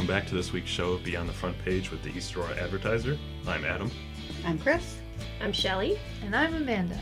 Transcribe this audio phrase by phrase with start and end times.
[0.00, 2.08] Hey there, welcome back to this week's show of Beyond the Front Page with the
[2.08, 3.18] East Aurora Advertiser.
[3.46, 3.90] I'm Adam.
[4.46, 4.96] I'm Chris.
[5.42, 5.98] I'm Shelly.
[6.24, 6.98] And I'm Amanda.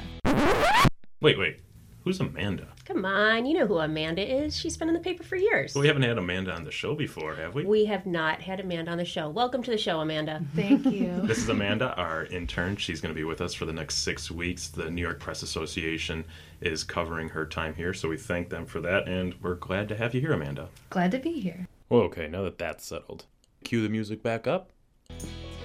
[1.20, 1.60] Wait, wait.
[2.02, 2.66] Who's Amanda?
[2.84, 4.56] Come on, you know who Amanda is.
[4.56, 5.76] She's been in the paper for years.
[5.76, 7.64] Well, we haven't had Amanda on the show before, have we?
[7.64, 9.28] We have not had Amanda on the show.
[9.28, 10.42] Welcome to the show, Amanda.
[10.56, 11.20] Thank you.
[11.22, 12.74] This is Amanda, our intern.
[12.76, 14.66] She's going to be with us for the next six weeks.
[14.66, 16.24] The New York Press Association
[16.60, 19.96] is covering her time here, so we thank them for that, and we're glad to
[19.96, 20.68] have you here, Amanda.
[20.90, 21.67] Glad to be here.
[21.90, 23.24] Well, okay, now that that's settled,
[23.64, 24.72] cue the music back up.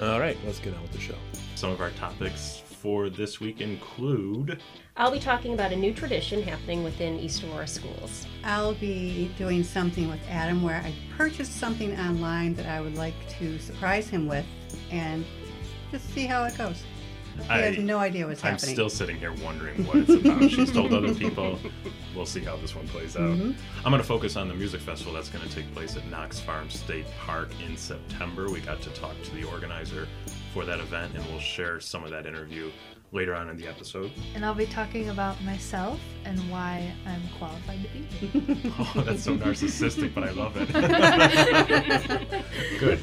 [0.02, 1.18] All right, let's get on with the show.
[1.56, 4.62] Some of our topics for this week include
[4.96, 8.26] I'll be talking about a new tradition happening within East Aurora schools.
[8.46, 13.16] I'll be doing something with Adam where I purchased something online that I would like
[13.40, 14.46] to surprise him with
[14.92, 15.26] and
[15.92, 16.84] just see how it goes.
[17.50, 18.70] I- have no idea what's happening.
[18.70, 20.50] I'm still sitting here wondering what it's about.
[20.50, 21.60] She's told other people.
[22.16, 23.24] We'll see how this one plays out.
[23.38, 23.56] Mhm.
[23.84, 26.40] I'm going to focus on the music festival that's going to take place at Knox
[26.40, 28.50] Farm State Park in September.
[28.50, 30.08] We got to talk to the organizer
[30.54, 32.70] for that event, and we'll share some of that interview
[33.12, 34.12] later on in the episode.
[34.36, 38.72] And I'll be talking about myself and why I'm qualified to be here.
[38.80, 40.70] Oh, that's so narcissistic, but I love it.
[42.80, 43.00] Good.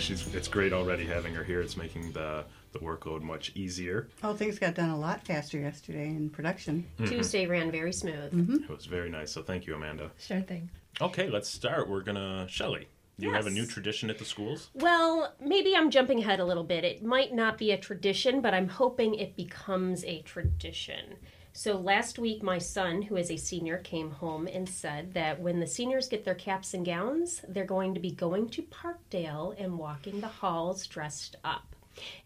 [0.00, 1.60] She's, it's great already having her here.
[1.60, 4.08] It's making the, the workload much easier.
[4.22, 6.86] Oh, things got done a lot faster yesterday in production.
[6.98, 7.10] Mm-hmm.
[7.10, 8.32] Tuesday ran very smooth.
[8.32, 8.64] Mm-hmm.
[8.64, 9.32] It was very nice.
[9.32, 10.10] So thank you, Amanda.
[10.18, 10.68] Sure thing.
[11.00, 11.88] Okay, let's start.
[11.88, 12.88] We're gonna Shelly.
[13.16, 14.70] You have a new tradition at the schools.
[14.74, 16.82] Well, maybe I'm jumping ahead a little bit.
[16.82, 21.16] It might not be a tradition, but I'm hoping it becomes a tradition.
[21.52, 25.60] So last week, my son, who is a senior, came home and said that when
[25.60, 29.78] the seniors get their caps and gowns, they're going to be going to Parkdale and
[29.78, 31.73] walking the halls dressed up.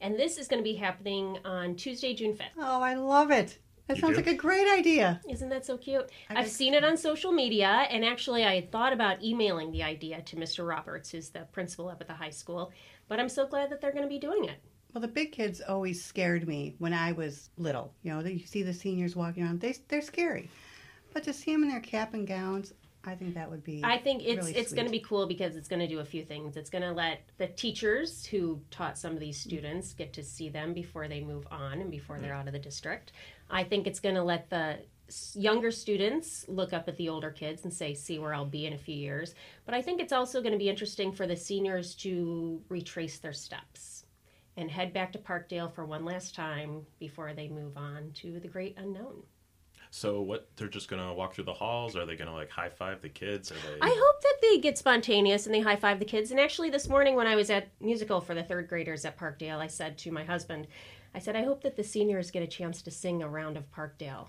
[0.00, 2.44] And this is going to be happening on Tuesday, June 5th.
[2.58, 3.58] Oh, I love it.
[3.86, 4.23] That You sounds do?
[4.23, 5.20] like a great idea.
[5.29, 6.11] Isn't that so cute?
[6.29, 9.83] I I've seen it on social media, and actually, I had thought about emailing the
[9.83, 10.68] idea to Mr.
[10.68, 12.70] Roberts, who's the principal up at the high school.
[13.08, 14.61] But I'm so glad that they're going to be doing it.
[14.92, 17.95] Well, the big kids always scared me when I was little.
[18.02, 20.50] You know, you see the seniors walking around, they, they're scary.
[21.14, 22.74] But to see them in their cap and gowns,
[23.05, 23.83] I think that would be.
[23.85, 26.05] I think it's really it's going to be cool because it's going to do a
[26.05, 26.57] few things.
[26.57, 30.48] It's going to let the teachers who taught some of these students get to see
[30.48, 32.41] them before they move on and before they're mm.
[32.41, 33.13] out of the district.
[33.51, 34.79] I think it's going to let the
[35.35, 38.73] younger students look up at the older kids and say, "See where I'll be in
[38.73, 39.35] a few years."
[39.65, 43.33] But I think it's also going to be interesting for the seniors to retrace their
[43.33, 44.05] steps
[44.59, 48.48] and head back to Parkdale for one last time before they move on to the
[48.48, 49.23] great unknown.
[49.90, 50.48] So what?
[50.56, 51.96] They're just gonna walk through the halls?
[51.96, 53.50] Are they gonna like high five the kids?
[53.50, 53.80] Are they?
[53.80, 56.30] I hope that they get spontaneous and they high five the kids.
[56.30, 59.58] And actually, this morning when I was at musical for the third graders at Parkdale,
[59.58, 60.66] I said to my husband,
[61.14, 63.70] I said, I hope that the seniors get a chance to sing a round of
[63.72, 64.28] Parkdale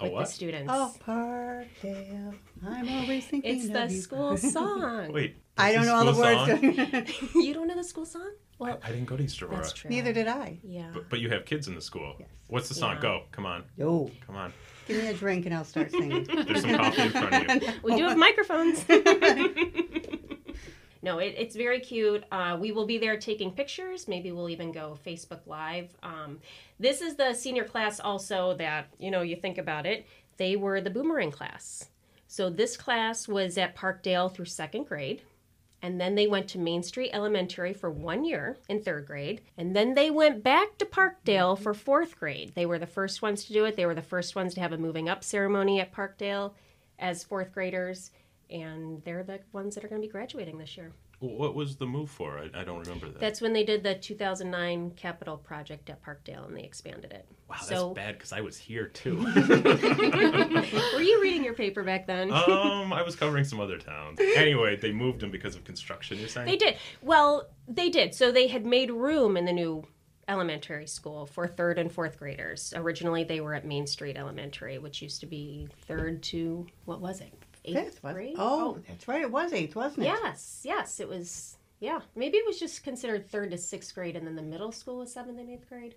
[0.00, 0.26] with what?
[0.26, 0.70] the students.
[0.72, 2.34] Oh, Parkdale,
[2.66, 4.00] I'm always thinking it's of the you.
[4.00, 5.12] school song.
[5.12, 5.36] Wait.
[5.58, 7.12] I don't know all the words.
[7.32, 7.32] song?
[7.42, 8.30] you don't know the school song?
[8.60, 9.56] Well, I didn't go to East Aurora.
[9.56, 9.90] that's true.
[9.90, 10.58] Neither did I.
[10.62, 10.90] Yeah.
[10.92, 12.14] But, but you have kids in the school.
[12.18, 12.28] Yes.
[12.48, 12.96] What's the song?
[12.96, 13.00] Yeah.
[13.02, 13.22] Go.
[13.32, 13.64] Come on.
[13.78, 14.52] Yo, Come on.
[14.86, 16.24] give me a drink and I'll start singing.
[16.46, 17.72] There's some coffee in front of you.
[17.82, 18.84] We do have microphones.
[21.02, 22.22] no, it, it's very cute.
[22.30, 24.06] Uh, we will be there taking pictures.
[24.06, 25.88] Maybe we'll even go Facebook Live.
[26.02, 26.38] Um,
[26.78, 30.06] this is the senior class, also, that, you know, you think about it,
[30.36, 31.88] they were the boomerang class.
[32.26, 35.22] So this class was at Parkdale through second grade.
[35.82, 39.40] And then they went to Main Street Elementary for one year in third grade.
[39.56, 42.52] And then they went back to Parkdale for fourth grade.
[42.54, 43.76] They were the first ones to do it.
[43.76, 46.52] They were the first ones to have a moving up ceremony at Parkdale
[46.98, 48.10] as fourth graders.
[48.50, 50.92] And they're the ones that are going to be graduating this year.
[51.20, 52.38] What was the move for?
[52.38, 53.20] I, I don't remember that.
[53.20, 57.26] That's when they did the 2009 capital project at Parkdale and they expanded it.
[57.46, 59.16] wow, that's so, bad because I was here too.
[59.34, 62.32] were you reading your paper back then?
[62.32, 64.18] um, I was covering some other towns.
[64.18, 66.18] Anyway, they moved them because of construction.
[66.18, 66.46] You're saying?
[66.46, 66.78] They did.
[67.02, 68.14] Well, they did.
[68.14, 69.84] So they had made room in the new
[70.26, 72.72] elementary school for third and fourth graders.
[72.76, 77.20] Originally, they were at Main Street Elementary, which used to be third to what was
[77.20, 77.34] it?
[77.64, 78.36] Eighth Fifth, grade?
[78.38, 79.22] Oh, oh, that's right.
[79.22, 80.06] It was eighth, wasn't it?
[80.06, 81.00] yes, yes.
[81.00, 81.56] It was.
[81.80, 84.98] Yeah, maybe it was just considered third to sixth grade, and then the middle school
[84.98, 85.94] was seventh and eighth grade.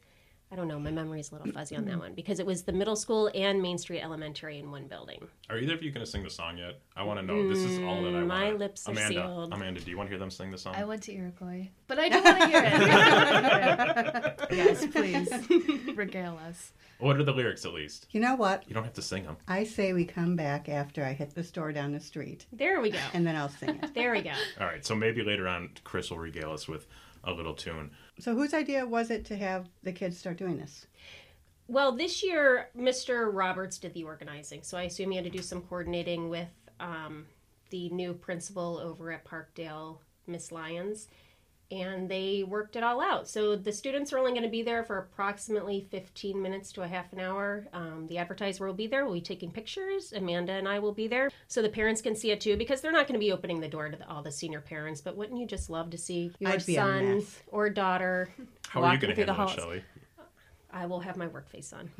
[0.54, 0.78] I don't know.
[0.80, 3.60] My memory's a little fuzzy on that one because it was the middle school and
[3.60, 5.28] Main Street Elementary in one building.
[5.50, 6.80] Are either of you going to sing the song yet?
[6.96, 7.50] I want to know.
[7.50, 8.28] This is all that I Mm, want.
[8.28, 9.52] my lips are Amanda, sealed.
[9.54, 10.76] Amanda, do you want to hear them sing the song?
[10.76, 14.42] I went to Iroquois, but I do want to hear it.
[14.52, 15.96] yes, please.
[15.98, 16.72] Regale us.
[17.00, 18.06] What are the lyrics at least?
[18.12, 18.64] You know what?
[18.68, 19.38] You don't have to sing them.
[19.48, 22.92] I say we come back after I hit the store down the street, There we
[22.92, 23.00] go.
[23.16, 23.96] and then I'll sing it.
[23.96, 24.34] There we go.
[24.62, 26.86] All right, so maybe later on, Chris will regale us with
[27.24, 27.90] a little tune.
[28.20, 30.86] So, whose idea was it to have the kids start doing this?
[31.68, 33.30] Well, this year, Mr.
[33.34, 36.50] Roberts did the organizing, so I assume he had to do some coordinating with
[36.80, 37.26] um,
[37.70, 41.08] the new principal over at Parkdale, Miss Lyons,
[41.74, 43.28] and they worked it all out.
[43.28, 46.88] So the students are only going to be there for approximately 15 minutes to a
[46.88, 47.68] half an hour.
[47.74, 49.06] Um, the advertiser will be there.
[49.06, 50.14] We'll be taking pictures.
[50.14, 52.92] Amanda and I will be there so the parents can see it too because they're
[52.92, 55.02] not going to be opening the door to the, all the senior parents.
[55.02, 58.30] But wouldn't you just love to see your I'd be a son or daughter
[58.68, 59.54] How are you going to through the handle it, halls?
[59.54, 59.84] Shelly?
[60.74, 61.92] I will have my work face on.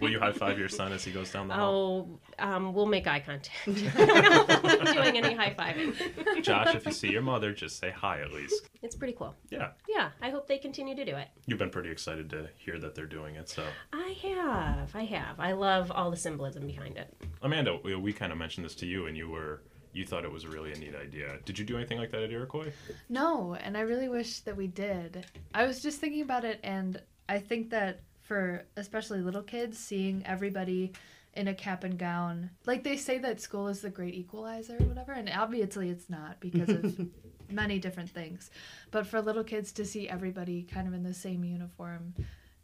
[0.00, 2.18] Will you high five your son as he goes down the hall?
[2.38, 3.54] Oh, um, we'll make eye contact.
[3.96, 6.42] Not doing any high fiving.
[6.42, 8.68] Josh, if you see your mother, just say hi at least.
[8.82, 9.34] It's pretty cool.
[9.50, 11.28] Yeah, Yeah, I hope they continue to do it.
[11.46, 13.48] you've been pretty excited to hear that they're doing it.
[13.48, 15.38] So, I have, I have.
[15.38, 17.14] I love all the symbolism behind it.
[17.42, 20.32] Amanda, we, we kind of mentioned this to you, and you were you thought it
[20.32, 21.38] was really a neat idea.
[21.44, 22.72] Did you do anything like that at Iroquois?
[23.08, 25.26] No, and I really wish that we did.
[25.54, 30.24] I was just thinking about it, and I think that for especially little kids, seeing
[30.24, 30.92] everybody
[31.34, 34.86] in a cap and gown, like they say that school is the great equalizer or
[34.86, 37.08] whatever, and obviously it's not because of
[37.50, 38.50] many different things.
[38.90, 42.14] But for little kids to see everybody kind of in the same uniform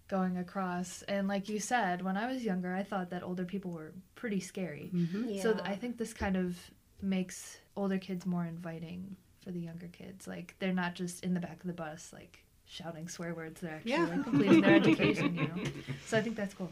[0.08, 3.72] going across, and like you said, when I was younger, I thought that older people
[3.72, 4.90] were pretty scary.
[4.94, 5.40] Mm-hmm.
[5.40, 6.56] So th- I think this kind of
[7.02, 10.26] makes older kids more inviting for the younger kids.
[10.26, 13.60] Like they're not just in the back of the bus like shouting swear words.
[13.60, 14.04] They're actually Yeah.
[14.06, 15.70] like completing their education, you know.
[16.06, 16.70] So I think that's cool.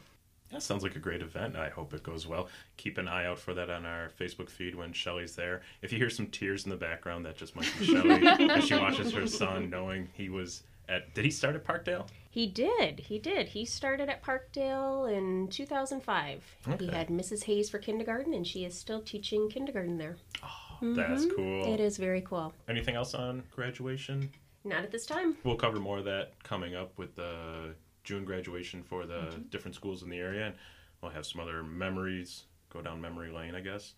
[0.50, 1.56] That sounds like a great event.
[1.56, 2.48] I hope it goes well.
[2.76, 5.62] Keep an eye out for that on our Facebook feed when Shelly's there.
[5.82, 8.74] If you hear some tears in the background, that just might be Shelly as she
[8.76, 11.12] watches her son, knowing he was at.
[11.14, 12.06] Did he start at Parkdale?
[12.34, 12.98] He did.
[12.98, 13.46] He did.
[13.46, 16.42] He started at Parkdale in 2005.
[16.66, 16.84] Okay.
[16.84, 17.44] He had Mrs.
[17.44, 20.16] Hayes for kindergarten, and she is still teaching kindergarten there.
[20.42, 20.48] Oh,
[20.82, 21.36] That's mm-hmm.
[21.36, 21.72] cool.
[21.72, 22.52] It is very cool.
[22.68, 24.32] Anything else on graduation?
[24.64, 25.36] Not at this time.
[25.44, 29.42] We'll cover more of that coming up with the June graduation for the mm-hmm.
[29.50, 30.56] different schools in the area, and
[31.02, 32.46] we'll have some other memories.
[32.68, 33.94] Go down memory lane, I guess.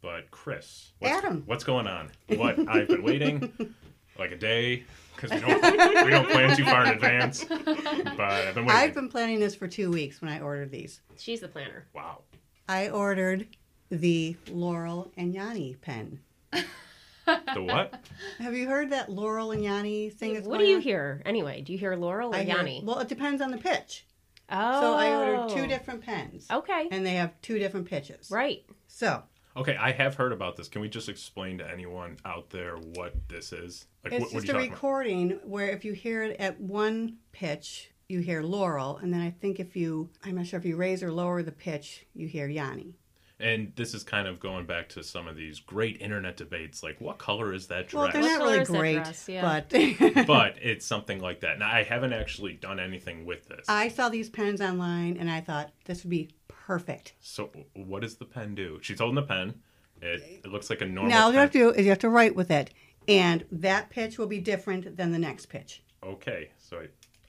[0.00, 1.42] But Chris, what's, Adam.
[1.44, 2.12] what's going on?
[2.28, 3.74] What I've been waiting
[4.18, 4.84] like a day
[5.14, 7.44] because we don't we don't plan too far in advance.
[7.44, 8.70] But I've been waiting.
[8.70, 11.00] I've been planning this for two weeks when I ordered these.
[11.18, 11.86] She's the planner.
[11.94, 12.22] wow.
[12.68, 13.46] I ordered
[13.90, 16.20] the Laurel and Yanni pen.
[16.52, 17.94] The what?
[18.38, 20.34] Have you heard that Laurel and Yanni thing?
[20.34, 20.82] That's What do you on?
[20.82, 21.62] hear anyway?
[21.62, 22.82] Do you hear Laurel or I hear- Yanni?
[22.84, 24.04] Well, it depends on the pitch.
[24.50, 24.80] oh.
[24.80, 25.66] So I ordered two oh.
[25.66, 26.88] different pens, Okay.
[26.90, 28.30] and they have two different pitches.
[28.30, 28.64] Right.
[28.88, 29.22] So
[29.56, 30.68] Okay, I have heard about this.
[30.68, 33.86] Can we just explain to anyone out there what this is?
[34.02, 34.76] Like, it's what, what just are a you talking about?
[34.76, 39.30] recording where if you hear it at one pitch, you hear Laurel, and then I
[39.30, 42.48] think if you, I'm not sure if you raise or lower the pitch, you hear
[42.48, 42.94] Yanni.
[43.40, 47.00] And this is kind of going back to some of these great internet debates, like
[47.00, 47.94] what color is that dress?
[47.94, 48.24] Well, dress?
[48.24, 49.28] they're not color really great, dress?
[49.28, 49.42] Yeah.
[49.42, 51.58] but but it's something like that.
[51.58, 53.66] Now, I haven't actually done anything with this.
[53.68, 56.30] I saw these pens online, and I thought this would be
[56.66, 57.12] perfect.
[57.20, 58.78] So, what does the pen do?
[58.82, 59.54] She's holding the pen.
[60.02, 61.10] It, it looks like a normal.
[61.10, 62.70] now, all you have to do is you have to write with it,
[63.08, 65.82] and that pitch will be different than the next pitch.
[66.02, 66.82] Okay, so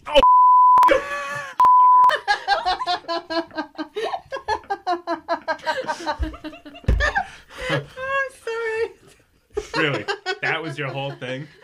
[0.08, 0.20] I.
[7.70, 7.82] I'm
[8.44, 8.92] sorry.
[9.78, 10.06] Really?
[10.42, 11.48] That was your whole thing?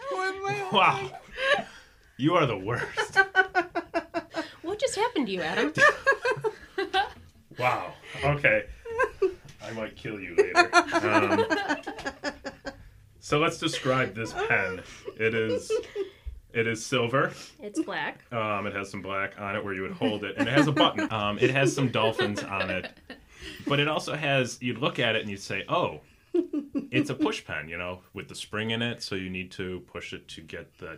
[0.71, 1.11] Wow.
[2.17, 3.17] You are the worst.
[4.61, 5.73] What just happened to you, Adam?
[7.61, 7.93] Wow.
[8.23, 8.65] Okay.
[9.63, 10.69] I might kill you later.
[11.05, 11.45] Um,
[13.19, 14.81] so let's describe this pen.
[15.17, 15.71] It is.
[16.53, 17.31] It is silver.
[17.61, 18.25] it's black.
[18.33, 20.67] Um, it has some black on it where you would hold it, and it has
[20.67, 21.11] a button.
[21.13, 22.91] Um, it has some dolphins on it,
[23.67, 24.57] but it also has.
[24.61, 26.01] You'd look at it and you'd say, "Oh,
[26.33, 29.01] it's a push pen," you know, with the spring in it.
[29.03, 30.97] So you need to push it to get the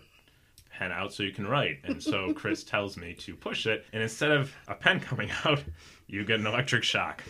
[0.74, 1.80] pen out so you can write.
[1.84, 5.64] And so Chris tells me to push it, and instead of a pen coming out,
[6.08, 7.24] you get an electric shock.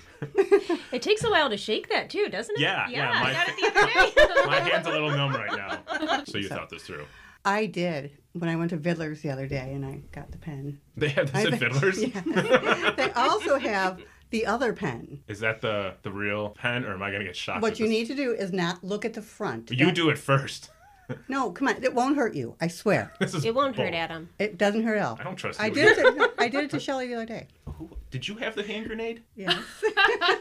[0.92, 2.62] It takes a while to shake that too, doesn't it?
[2.62, 4.46] Yeah, Yeah, yeah, my- I got it the other day.
[4.48, 6.24] My hand's a little numb right now.
[6.26, 7.06] So you thought this through.
[7.46, 10.80] I did when I went to Vidler's the other day, and I got the pen.
[10.96, 12.02] They have this I at think- Vidler's.
[12.02, 12.96] Yes.
[12.96, 15.20] they also have the other pen.
[15.28, 17.62] Is that the the real pen, or am I gonna get shocked?
[17.62, 17.92] What you this?
[17.92, 19.70] need to do is not look at the front.
[19.72, 20.70] You That- do it first.
[21.28, 21.84] No, come on.
[21.84, 22.56] It won't hurt you.
[22.62, 23.12] I swear.
[23.22, 24.30] It won't hurt, Adam.
[24.40, 25.18] It doesn't hurt at all.
[25.20, 26.02] I don't trust I did it.
[26.02, 27.48] To, I did it to Shelly the other day.
[27.66, 29.58] Who- Did you have the hand grenade Yes.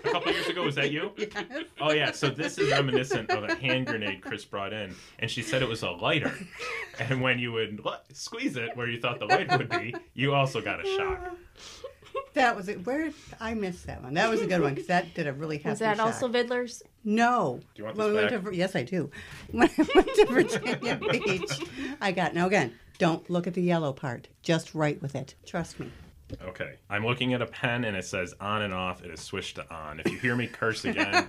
[0.04, 0.62] a couple years ago?
[0.62, 1.12] Was that you?
[1.16, 1.30] yes.
[1.80, 2.12] Oh yeah.
[2.12, 5.68] So this is reminiscent of a hand grenade Chris brought in, and she said it
[5.68, 6.32] was a lighter.
[6.98, 10.34] And when you would l- squeeze it where you thought the light would be, you
[10.34, 11.34] also got a shock.
[12.34, 12.86] That was it.
[12.86, 14.14] Where I missed that one.
[14.14, 16.06] That was a good one because that did a really hefty Is that shock.
[16.06, 16.82] also Vidler's?
[17.04, 17.60] No.
[17.74, 19.10] Do you want When this we to yes, I do.
[19.50, 21.60] When I went to Virginia Beach,
[22.00, 22.72] I got now again.
[22.98, 24.28] Don't look at the yellow part.
[24.42, 25.34] Just write with it.
[25.44, 25.90] Trust me.
[26.42, 26.74] Okay.
[26.88, 29.02] I'm looking at a pen and it says on and off.
[29.04, 30.00] It is switched to on.
[30.00, 31.26] If you hear me curse again,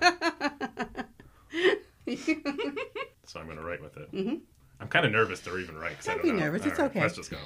[3.24, 4.12] so I'm going to write with it.
[4.12, 4.36] Mm-hmm.
[4.80, 6.00] I'm kind of nervous to even write.
[6.04, 6.38] Don't don't be know.
[6.44, 7.00] nervous, All it's right, okay.
[7.00, 7.38] Let's just go.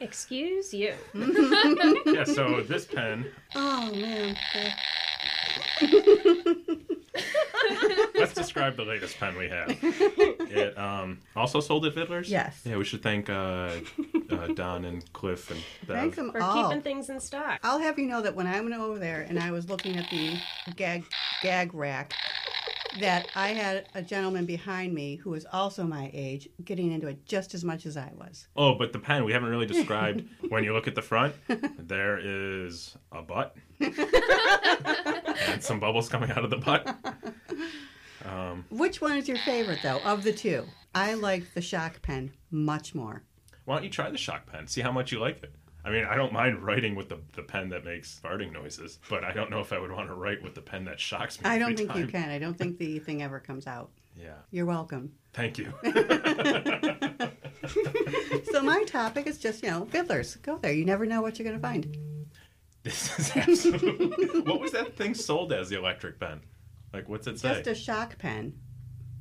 [0.00, 0.94] Excuse you.
[2.06, 4.36] Yeah, so this pen, Oh man.
[8.14, 9.76] let's describe the latest pen we have.
[9.82, 12.28] It um, also sold at Vidler's?
[12.30, 12.60] Yes.
[12.64, 13.70] Yeah, we should thank uh,
[14.30, 15.96] uh, Don and Cliff and Bev.
[15.96, 16.68] Thank them For all.
[16.68, 17.60] keeping things in stock.
[17.62, 20.08] I'll have you know that when I went over there and I was looking at
[20.10, 20.36] the
[20.76, 21.04] gag
[21.42, 22.14] gag rack,
[23.00, 27.24] that I had a gentleman behind me who was also my age getting into it
[27.26, 28.46] just as much as I was.
[28.56, 30.24] Oh, but the pen, we haven't really described.
[30.48, 31.34] when you look at the front,
[31.78, 36.96] there is a butt and some bubbles coming out of the butt.
[38.24, 40.64] Um, Which one is your favorite though of the two?
[40.94, 43.22] I like the shock pen much more.
[43.64, 44.66] why don't you try the shock pen?
[44.66, 45.52] See how much you like it.
[45.84, 49.22] I mean, I don't mind writing with the, the pen that makes farting noises, but
[49.22, 51.48] I don't know if I would want to write with the pen that shocks me.
[51.48, 52.30] I don't think you can.
[52.30, 53.90] I don't think the thing ever comes out.
[54.16, 54.34] Yeah.
[54.50, 55.12] You're welcome.
[55.32, 55.72] Thank you.
[58.52, 60.36] So my topic is just, you know, Vidler's.
[60.36, 60.72] Go there.
[60.72, 61.96] You never know what you're going to find.
[62.84, 64.40] this is absolutely.
[64.42, 66.40] what was that thing sold as, the electric pen?
[66.92, 67.48] Like, what's it say?
[67.48, 68.54] Just a shock pen.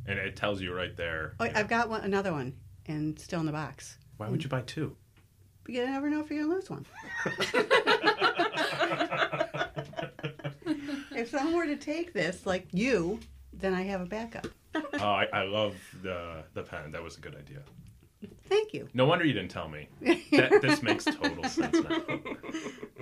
[0.06, 1.34] and it tells you right there.
[1.40, 2.54] Oh, I've got one, another one,
[2.86, 3.98] and still in the box.
[4.18, 4.96] Why would you buy two?
[5.64, 6.86] But you never know if you're going to lose one.
[11.16, 13.20] if someone were to take this, like you,
[13.54, 14.48] then I have a backup.
[14.76, 16.92] oh, I, I love the the pen.
[16.92, 17.60] That was a good idea.
[18.46, 18.88] Thank you.
[18.94, 19.88] No wonder you didn't tell me.
[20.32, 22.02] That, this makes total sense now.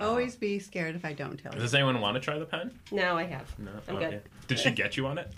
[0.00, 1.60] Always be scared if I don't tell you.
[1.60, 2.72] Does anyone want to try the pen?
[2.90, 3.56] No, I have.
[3.58, 3.70] No.
[3.88, 4.10] I'm Okay.
[4.10, 4.22] good.
[4.48, 5.32] Did she get you on it?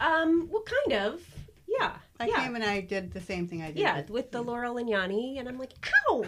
[0.00, 1.20] Um, well, kind of.
[1.68, 1.92] Yeah.
[2.18, 2.36] I yeah.
[2.44, 3.78] came and I did the same thing I did.
[3.78, 5.72] yeah, with- with the Laurel and Yanni, and I'm like,
[6.10, 6.22] ow!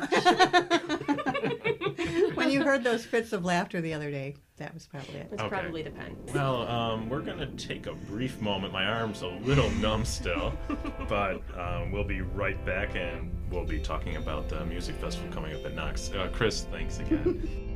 [2.34, 5.28] when you heard those fits of laughter the other day, that was probably it.
[5.32, 5.48] It's Okay.
[5.48, 6.16] probably the pen.
[6.34, 8.72] Well, um, we're gonna take a brief moment.
[8.72, 10.52] My arm's a little numb still,
[11.08, 15.54] but um, we'll be right back, and we'll be talking about the music festival coming
[15.54, 16.10] up at Knox.
[16.12, 17.66] Uh, Chris, thanks again.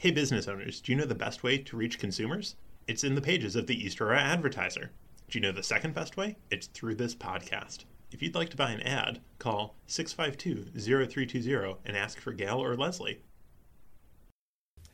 [0.00, 2.56] Hey, business owners, do you know the best way to reach consumers?
[2.86, 4.92] It's in the pages of the East Aurora Advertiser.
[5.28, 6.38] Do you know the second best way?
[6.50, 7.84] It's through this podcast.
[8.10, 12.76] If you'd like to buy an ad, call 652 0320 and ask for Gal or
[12.76, 13.20] Leslie.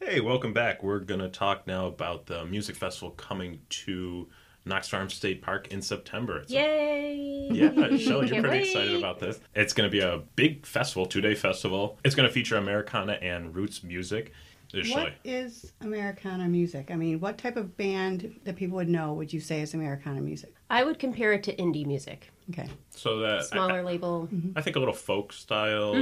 [0.01, 0.83] Hey, welcome back.
[0.83, 4.27] We're going to talk now about the music festival coming to
[4.65, 6.39] Knox Farm State Park in September.
[6.41, 7.49] It's a- Yay!
[7.53, 8.67] yeah, Shelley, you're pretty wait.
[8.67, 9.39] excited about this.
[9.55, 11.97] It's going to be a big festival, two day festival.
[12.05, 14.33] It's going to feature Americana and roots music.
[14.73, 15.15] There's What Shelley.
[15.25, 16.91] is Americana music?
[16.91, 20.21] I mean, what type of band that people would know would you say is Americana
[20.21, 20.55] music?
[20.71, 22.69] I would compare it to indie music, Okay.
[22.91, 24.29] So that smaller label.
[24.55, 25.95] I, I think a little folk style.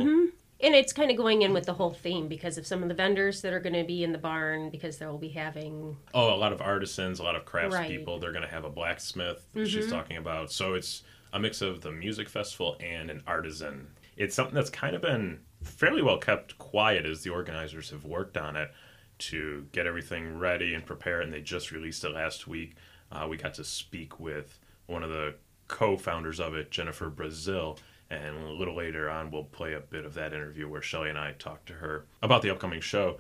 [0.61, 2.95] And it's kind of going in with the whole theme because of some of the
[2.95, 6.37] vendors that are going to be in the barn because they'll be having Oh, a
[6.37, 7.73] lot of artisans, a lot of craftspeople.
[7.73, 7.91] Right.
[8.07, 8.21] Mm-hmm.
[8.21, 9.47] They're going to have a blacksmith.
[9.55, 10.51] that She's talking about.
[10.53, 11.03] So it's
[11.33, 13.89] a mix of the music festival and an artisan.
[14.17, 18.37] It's something that's kind of been fairly well kept quiet as the organizers have worked
[18.37, 18.71] on it
[19.17, 21.21] to get everything ready and prepare.
[21.21, 22.77] And they just released it last week.
[23.11, 25.35] Uh, we got to speak with one of the
[25.69, 27.79] co-founders of it, Jennifer Brazil.
[28.11, 31.19] And a little later on, we'll play a bit of that interview where Shelly and
[31.19, 33.19] I talked to her about the upcoming show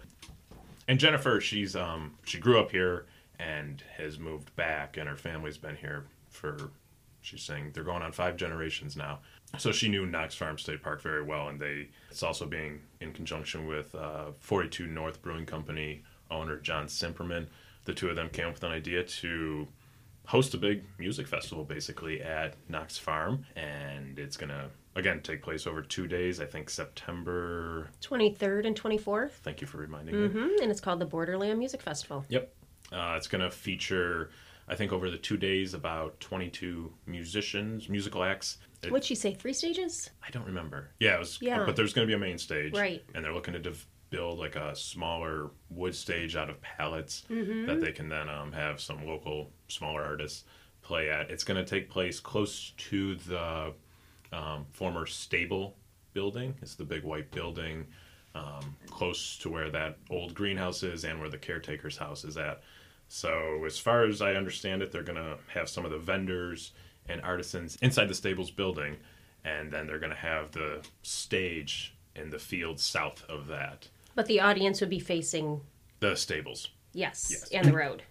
[0.89, 3.07] and Jennifer, she's um she grew up here
[3.39, 6.71] and has moved back, and her family's been here for.
[7.21, 9.21] She's saying they're going on five generations now.
[9.59, 13.13] So she knew Knox Farm State Park very well, and they it's also being in
[13.13, 17.47] conjunction with uh, 42 North Brewing Company owner John Cimperman.
[17.85, 19.69] The two of them came up with an idea to
[20.27, 25.67] host a big music festival basically at Knox Farm, and it's gonna again take place
[25.67, 26.41] over two days.
[26.41, 27.91] I think September.
[28.01, 29.33] 23rd and 24th.
[29.43, 30.29] Thank you for reminding me.
[30.29, 32.25] hmm And it's called the Borderland Music Festival.
[32.29, 32.53] Yep.
[32.93, 34.31] Uh, it's to feature,
[34.69, 38.59] I think, over the two days, about 22 musicians, musical acts.
[38.87, 39.35] It- What'd she say?
[39.35, 40.11] Three stages?
[40.27, 40.91] I don't remember.
[41.01, 41.39] Yeah, it was.
[41.41, 41.65] Yeah.
[41.65, 42.75] But there's going to be a main stage.
[42.77, 43.03] Right.
[43.15, 43.73] And they're looking to
[44.11, 47.67] build like a smaller wood stage out of pallets Mm-hmm.
[47.67, 50.45] that they can then um, have some local smaller artists
[50.83, 51.31] play at.
[51.31, 53.73] It's going to take place close to the
[54.33, 55.77] um, former stable
[56.13, 56.55] building.
[56.63, 57.87] It's the big white building
[58.37, 62.63] um, close to where that old greenhouse is and where the caretaker's house is at.
[63.09, 66.73] So, as far as I understand it, they're going to have some of the vendors
[67.09, 68.97] and artisans inside the stables building,
[69.45, 74.27] and then they're going to have the stage in the field south of that, But
[74.27, 75.61] the audience would be facing,
[76.01, 76.69] the stables.
[76.93, 77.49] yes, Yes.
[77.51, 78.03] and the road,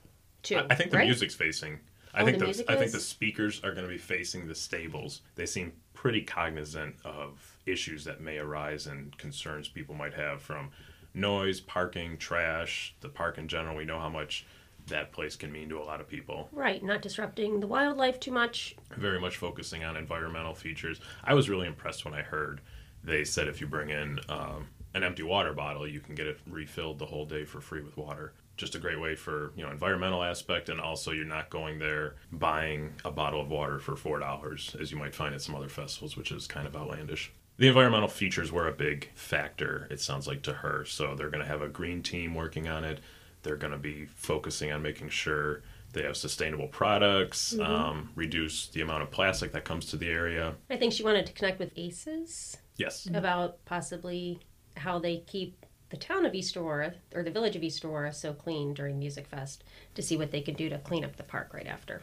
[0.44, 0.58] too.
[0.58, 1.06] I, I think the right?
[1.06, 1.80] music's facing.
[2.14, 4.54] I Oh, think the the, I think the speakers are going to be facing the
[4.54, 5.22] stables.
[5.36, 10.70] They seem pretty cognizant of issues that may arise and concerns people might have from
[11.16, 13.76] noise, parking, trash, the park in general.
[13.76, 14.46] We know how much
[14.88, 16.50] that place can mean to a lot of people.
[16.52, 18.76] Right, not disrupting the wildlife too much.
[18.98, 21.00] Very much focusing on environmental features.
[21.24, 22.62] I was really impressed when I heard
[23.04, 26.40] they said if you bring in um, an empty water bottle, you can get it
[26.50, 28.34] refilled the whole day for free with water.
[28.56, 32.16] Just a great way for you know environmental aspect, and also you're not going there
[32.32, 35.70] buying a bottle of water for four dollars as you might find at some other
[35.70, 37.32] festivals, which is kind of outlandish.
[37.58, 39.88] The environmental features were a big factor.
[39.92, 42.84] It sounds like to her, so they're going to have a green team working on
[42.84, 43.00] it.
[43.44, 48.82] They're going to be focusing on making sure they have sustainable products, um, reduce the
[48.82, 50.56] amount of plastic that comes to the area.
[50.70, 53.06] I think she wanted to connect with ACES Yes.
[53.14, 54.40] about possibly
[54.76, 58.34] how they keep the town of East Aurora or the village of East Aurora so
[58.34, 61.54] clean during Music Fest to see what they can do to clean up the park
[61.54, 62.02] right after.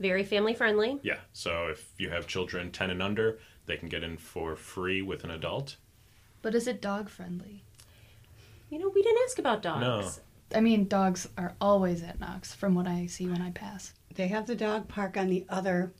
[0.00, 0.98] Very family friendly.
[1.02, 1.18] Yeah.
[1.34, 5.24] So if you have children 10 and under, they can get in for free with
[5.24, 5.76] an adult.
[6.40, 7.64] But is it dog friendly?
[8.70, 10.20] You know, we didn't ask about dogs.
[10.50, 10.58] No.
[10.58, 13.92] I mean, dogs are always at Knox from what I see when I pass.
[14.14, 15.92] They have the dog park on the other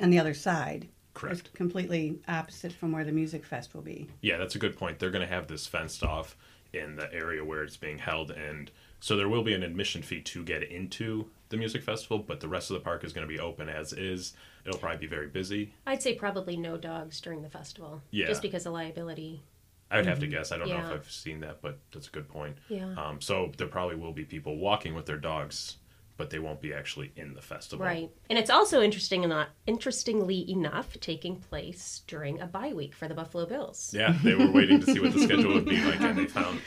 [0.00, 0.88] on the other side.
[1.14, 1.40] Correct.
[1.40, 4.08] It's completely opposite from where the music fest will be.
[4.20, 4.98] Yeah, that's a good point.
[4.98, 6.36] They're going to have this fenced off
[6.72, 10.20] in the area where it's being held, and so there will be an admission fee
[10.22, 13.32] to get into the music festival, but the rest of the park is going to
[13.32, 14.34] be open as is.
[14.64, 15.72] It'll probably be very busy.
[15.86, 18.02] I'd say probably no dogs during the festival.
[18.10, 18.26] Yeah.
[18.26, 19.42] Just because of liability.
[19.90, 20.52] I would have to guess.
[20.52, 22.56] I don't know if I've seen that, but that's a good point.
[22.68, 22.94] Yeah.
[22.96, 25.78] Um, so there probably will be people walking with their dogs,
[26.16, 27.84] but they won't be actually in the festival.
[27.84, 28.10] Right.
[28.28, 33.14] And it's also interesting enough, interestingly enough taking place during a bye week for the
[33.14, 33.92] Buffalo Bills.
[33.92, 36.60] Yeah, they were waiting to see what the schedule would be like, and they found.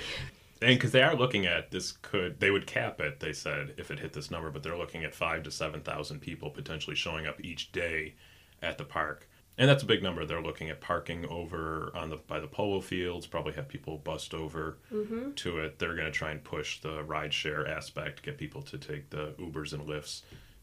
[0.61, 3.19] And because they are looking at this, could they would cap it?
[3.19, 6.19] They said if it hit this number, but they're looking at five to seven thousand
[6.19, 8.15] people potentially showing up each day
[8.61, 10.25] at the park, and that's a big number.
[10.25, 13.27] They're looking at parking over on the by the polo fields.
[13.27, 15.31] Probably have people bust over mm-hmm.
[15.31, 15.79] to it.
[15.79, 19.33] They're going to try and push the ride share aspect, get people to take the
[19.39, 20.21] Ubers and Lyfts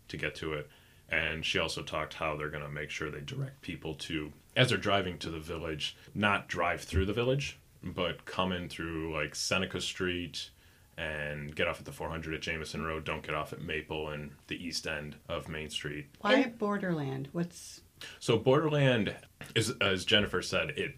[0.09, 0.68] to get to it.
[1.09, 4.68] And she also talked how they're going to make sure they direct people to, as
[4.68, 9.35] they're driving to the village, not drive through the village, but come in through like
[9.35, 10.50] Seneca Street
[10.96, 13.05] and get off at the 400 at Jamison Road.
[13.05, 16.07] Don't get off at Maple and the east end of Main Street.
[16.20, 17.29] Why And- Borderland?
[17.33, 17.81] What's
[18.18, 19.14] So Borderland
[19.54, 20.96] is, as Jennifer said, it.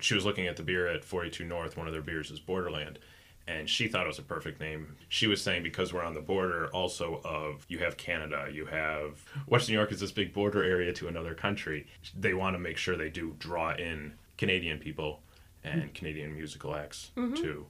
[0.00, 1.76] She was looking at the beer at 42 North.
[1.76, 2.98] One of their beers is Borderland,
[3.46, 4.96] and she thought it was a perfect name.
[5.08, 9.24] She was saying because we're on the border, also of you have Canada, you have
[9.46, 11.86] Western New York is this big border area to another country.
[12.18, 15.22] They want to make sure they do draw in Canadian people
[15.64, 17.34] and Canadian musical acts mm-hmm.
[17.34, 17.66] too.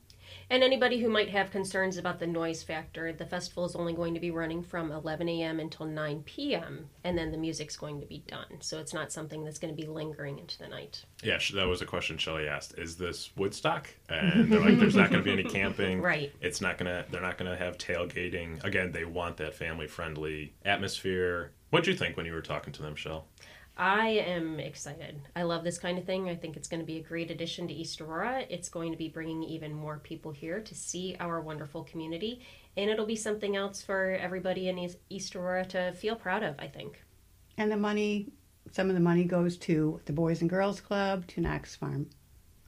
[0.53, 4.13] And anybody who might have concerns about the noise factor, the festival is only going
[4.13, 5.59] to be running from 11 a.m.
[5.61, 8.61] until 9 p.m., and then the music's going to be done.
[8.61, 11.07] So it's not something that's going to be lingering into the night.
[11.23, 12.75] Yeah, that was a question Shelley asked.
[12.77, 13.89] Is this Woodstock?
[14.11, 16.03] And they're like, there's not going to be any camping.
[16.13, 16.33] Right.
[16.41, 17.07] It's not gonna.
[17.11, 18.63] They're not gonna have tailgating.
[18.65, 21.53] Again, they want that family-friendly atmosphere.
[21.71, 23.27] What'd you think when you were talking to them, Shell?
[23.83, 25.21] I am excited.
[25.35, 26.29] I love this kind of thing.
[26.29, 28.45] I think it's going to be a great addition to East Aurora.
[28.49, 32.89] It's going to be bringing even more people here to see our wonderful community, and
[32.89, 36.69] it'll be something else for everybody in East- East Aurora to feel proud of, I
[36.69, 37.03] think.
[37.59, 38.29] and the money?
[38.71, 42.09] Some of the money goes to the Boys and Girls Club, to Knox Farm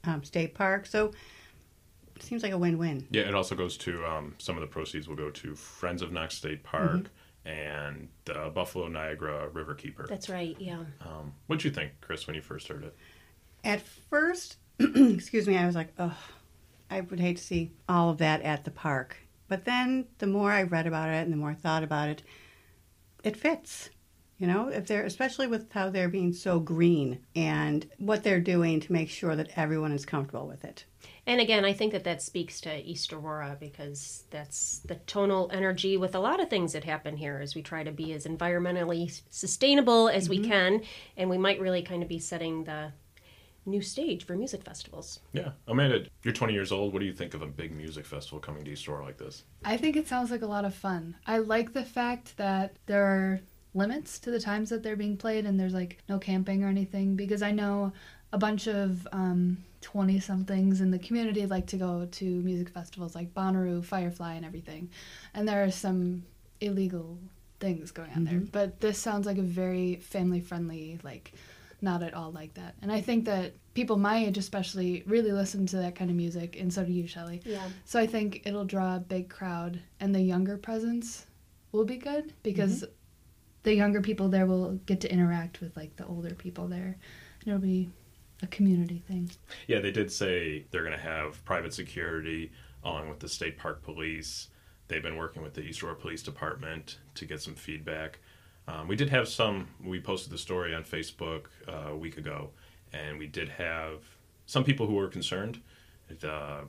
[0.03, 0.85] um, State Park.
[0.85, 1.13] So
[2.17, 3.07] it seems like a win-win.
[3.13, 6.11] Yeah, it also goes to um, some of the proceeds will go to Friends of
[6.11, 7.09] Knox State Park
[7.45, 10.09] and the Buffalo Niagara Riverkeeper.
[10.09, 10.85] That's right, yeah.
[11.03, 12.97] Um, what'd you think, Chris, when you first heard it?
[13.63, 16.17] At first, excuse me, I was like, oh,
[16.91, 19.17] I would hate to see all of that at the park.
[19.49, 22.23] But then the more I read about it and the more I thought about it,
[23.23, 23.91] it fits.
[24.39, 28.81] You know, if they're especially with how they're being so green and what they're doing
[28.81, 30.85] to make sure that everyone is comfortable with it.
[31.27, 35.97] And again, I think that that speaks to East Aurora because that's the tonal energy
[35.97, 39.23] with a lot of things that happen here as we try to be as environmentally
[39.31, 40.51] sustainable as we mm-hmm.
[40.51, 40.83] can.
[41.17, 42.93] And we might really kind of be setting the
[43.67, 45.21] new stage for music festivals.
[45.33, 46.93] Yeah, Amanda, you're 20 years old.
[46.93, 49.45] What do you think of a big music festival coming to East Aurora like this?
[49.65, 51.17] I think it sounds like a lot of fun.
[51.27, 53.41] I like the fact that there are
[53.75, 57.17] limits to the times that they're being played and there's like no camping or anything
[57.17, 57.93] because I know
[58.33, 63.15] a bunch of um, 20 somethings in the community like to go to music festivals
[63.15, 64.91] like Bonnaroo, Firefly, and everything.
[65.35, 66.25] And there are some
[66.61, 67.19] illegal
[67.61, 68.35] things going on there.
[68.35, 68.47] Mm-hmm.
[68.47, 71.33] But this sounds like a very family friendly, like
[71.81, 72.75] not at all like that.
[72.83, 76.57] And I think that people my age especially really listen to that kind of music
[76.59, 77.43] and so do you, Shelley.
[77.45, 77.69] Yeah.
[77.85, 81.27] So I think it'll draw a big crowd, and the younger presence
[81.73, 82.93] will be good because mm-hmm.
[83.65, 86.97] The younger people there will get to interact with like the older people there.
[87.41, 87.91] And it'll be
[88.43, 89.31] a community thing.
[89.67, 92.53] Yeah, they did say they're going to have private security
[92.85, 94.49] along with the state park police.
[94.89, 98.21] They've been working with the East Aurora Police Department to get some feedback.
[98.69, 99.69] Um, we did have some.
[99.83, 102.51] We posted the story on Facebook uh, a week ago,
[102.93, 104.03] and we did have
[104.47, 105.61] some people who were concerned.
[106.27, 106.63] Uh,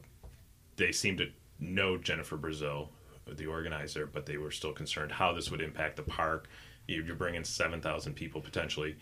[0.78, 1.30] they seemed to
[1.60, 2.90] know Jennifer Brazil,
[3.28, 6.48] the organizer, but they were still concerned how this would impact the park.
[6.88, 8.98] You- You're bringing seven thousand people potentially.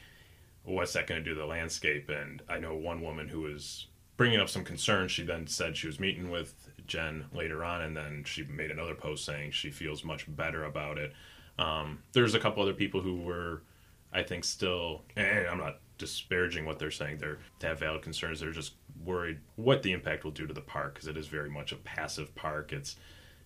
[0.64, 2.10] What's that going to do to the landscape?
[2.10, 5.12] And I know one woman who was bringing up some concerns.
[5.12, 8.96] She then said she was meeting with Jen later on, and then she made another
[8.96, 11.12] post saying she feels much better about it.
[11.60, 13.64] Um, there's a couple other people who were,
[14.14, 15.04] I think, still.
[15.18, 17.18] And I'm not disparaging what they're saying.
[17.18, 18.40] They're they have valid concerns.
[18.40, 21.50] They're just worried what the impact will do to the park because it is very
[21.50, 22.72] much a passive park.
[22.72, 22.96] It's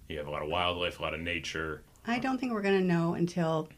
[0.08, 1.82] you have a lot of wildlife, a lot of nature.
[2.06, 3.69] I don't think we're going to know until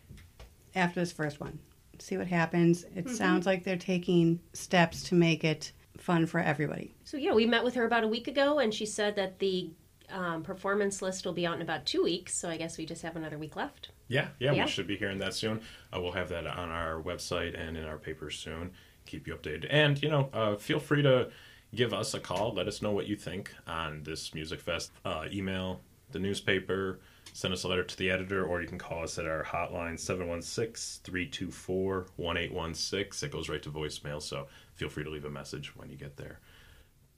[0.75, 1.59] after this first one.
[1.99, 2.85] See what happens.
[2.95, 6.95] It sounds like they're taking steps to make it fun for everybody.
[7.03, 9.71] So yeah, we met with her about a week ago, and she said that the
[10.09, 12.33] um, performance list will be out in about two weeks.
[12.35, 13.89] So I guess we just have another week left.
[14.07, 14.63] Yeah, yeah, Yeah.
[14.65, 15.61] we should be hearing that soon.
[15.93, 18.71] Uh, we'll have that on our website and in our papers soon.
[19.05, 19.67] Keep you updated.
[19.69, 21.29] And, you know, uh, feel free to
[21.75, 22.53] give us a call.
[22.53, 24.91] Let us know what you think on this Music Fest.
[25.05, 26.99] Uh, email the newspaper,
[27.33, 29.99] send us a letter to the editor, or you can call us at our hotline,
[29.99, 33.27] 716 324 1816.
[33.27, 36.17] It goes right to voicemail, so feel free to leave a message when you get
[36.17, 36.39] there.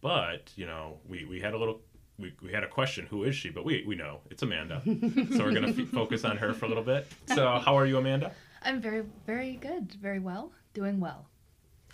[0.02, 1.82] But, you know, we, we had a little.
[2.17, 3.50] We, we had a question, who is she?
[3.50, 4.82] But we, we know it's Amanda.
[4.86, 7.08] so we're going to f- focus on her for a little bit.
[7.26, 8.32] So, how are you, Amanda?
[8.62, 9.93] I'm very, very good.
[9.93, 10.52] Very well.
[10.74, 11.26] Doing well.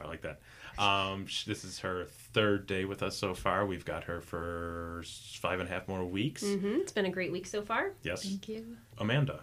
[0.02, 0.40] I like that.
[0.80, 3.66] Um, sh- this is her third day with us so far.
[3.66, 5.04] We've got her for
[5.40, 6.44] five and a half more weeks.
[6.44, 7.94] hmm It's been a great week so far.
[8.04, 8.24] Yes.
[8.24, 8.78] Thank you.
[9.00, 9.42] Amanda,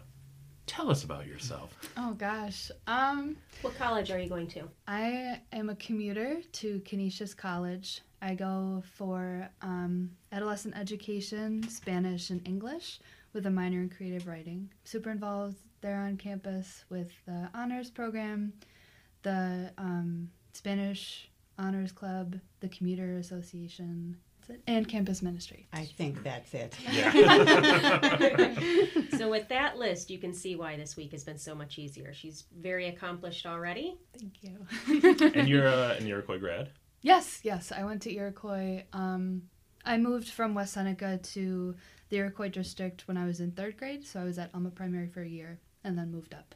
[0.67, 1.77] tell us about yourself.
[1.97, 2.71] Oh gosh.
[2.87, 4.69] Um, What college are you going to?
[4.87, 8.03] I am a commuter to Canisius College.
[8.23, 13.01] I go for um, adolescent education, Spanish, and English
[13.35, 14.71] with a minor in creative writing.
[14.85, 18.53] Super involved there on campus with the honors program,
[19.23, 24.17] the um, Spanish honors club, the commuter association,
[24.67, 25.69] and campus ministry.
[25.73, 26.75] I think that's it.
[29.17, 32.13] so with that list, you can see why this week has been so much easier.
[32.13, 33.97] She's very accomplished already.
[34.19, 34.67] Thank you.
[35.35, 36.71] and you're uh, an Iroquois grad.
[37.01, 37.73] Yes, yes.
[37.73, 38.85] I went to Iroquois.
[38.93, 39.45] Um,
[39.85, 41.75] I moved from West Seneca to
[42.09, 45.09] the Iroquois district when I was in third grade, so I was at Elma Primary
[45.09, 46.55] for a year and then moved up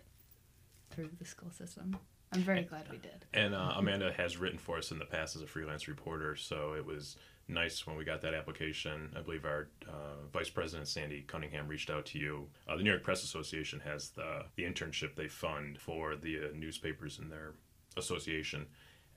[0.90, 1.96] through the school system.
[2.32, 3.24] I'm very glad we did.
[3.32, 6.74] And uh, Amanda has written for us in the past as a freelance reporter, so
[6.74, 7.16] it was
[7.48, 9.12] nice when we got that application.
[9.16, 12.48] I believe our uh, vice president Sandy Cunningham reached out to you.
[12.68, 16.40] Uh, the New York Press Association has the the internship they fund for the uh,
[16.54, 17.54] newspapers in their
[17.96, 18.66] association,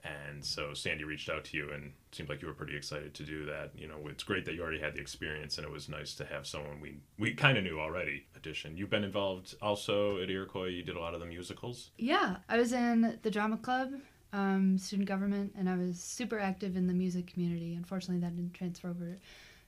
[0.04, 3.22] and so Sandy reached out to you and seemed like you were pretty excited to
[3.22, 3.70] do that.
[3.76, 6.24] You know, it's great that you already had the experience, and it was nice to
[6.24, 8.26] have someone we we kind of knew already.
[8.36, 10.66] Addition, you've been involved also at Iroquois.
[10.66, 11.90] You did a lot of the musicals.
[11.98, 13.92] Yeah, I was in the drama club,
[14.32, 17.74] um, student government, and I was super active in the music community.
[17.74, 19.18] Unfortunately, that didn't transfer over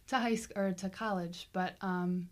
[0.08, 2.28] to high school or to college, but um,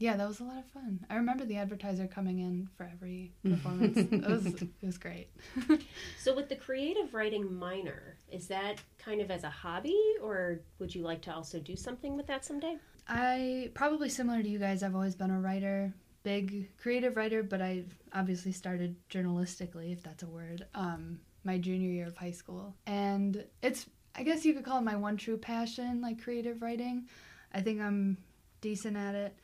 [0.00, 0.98] yeah, that was a lot of fun.
[1.10, 3.96] I remember the advertiser coming in for every performance.
[3.98, 5.28] it was it was great.
[6.18, 10.94] So with the creative writing minor, is that kind of as a hobby, or would
[10.94, 12.76] you like to also do something with that someday?
[13.08, 14.82] I probably similar to you guys.
[14.82, 17.84] I've always been a writer, big creative writer, but I
[18.14, 23.44] obviously started journalistically, if that's a word, um, my junior year of high school, and
[23.62, 27.06] it's I guess you could call it my one true passion, like creative writing.
[27.52, 28.18] I think I'm
[28.60, 29.34] decent at it,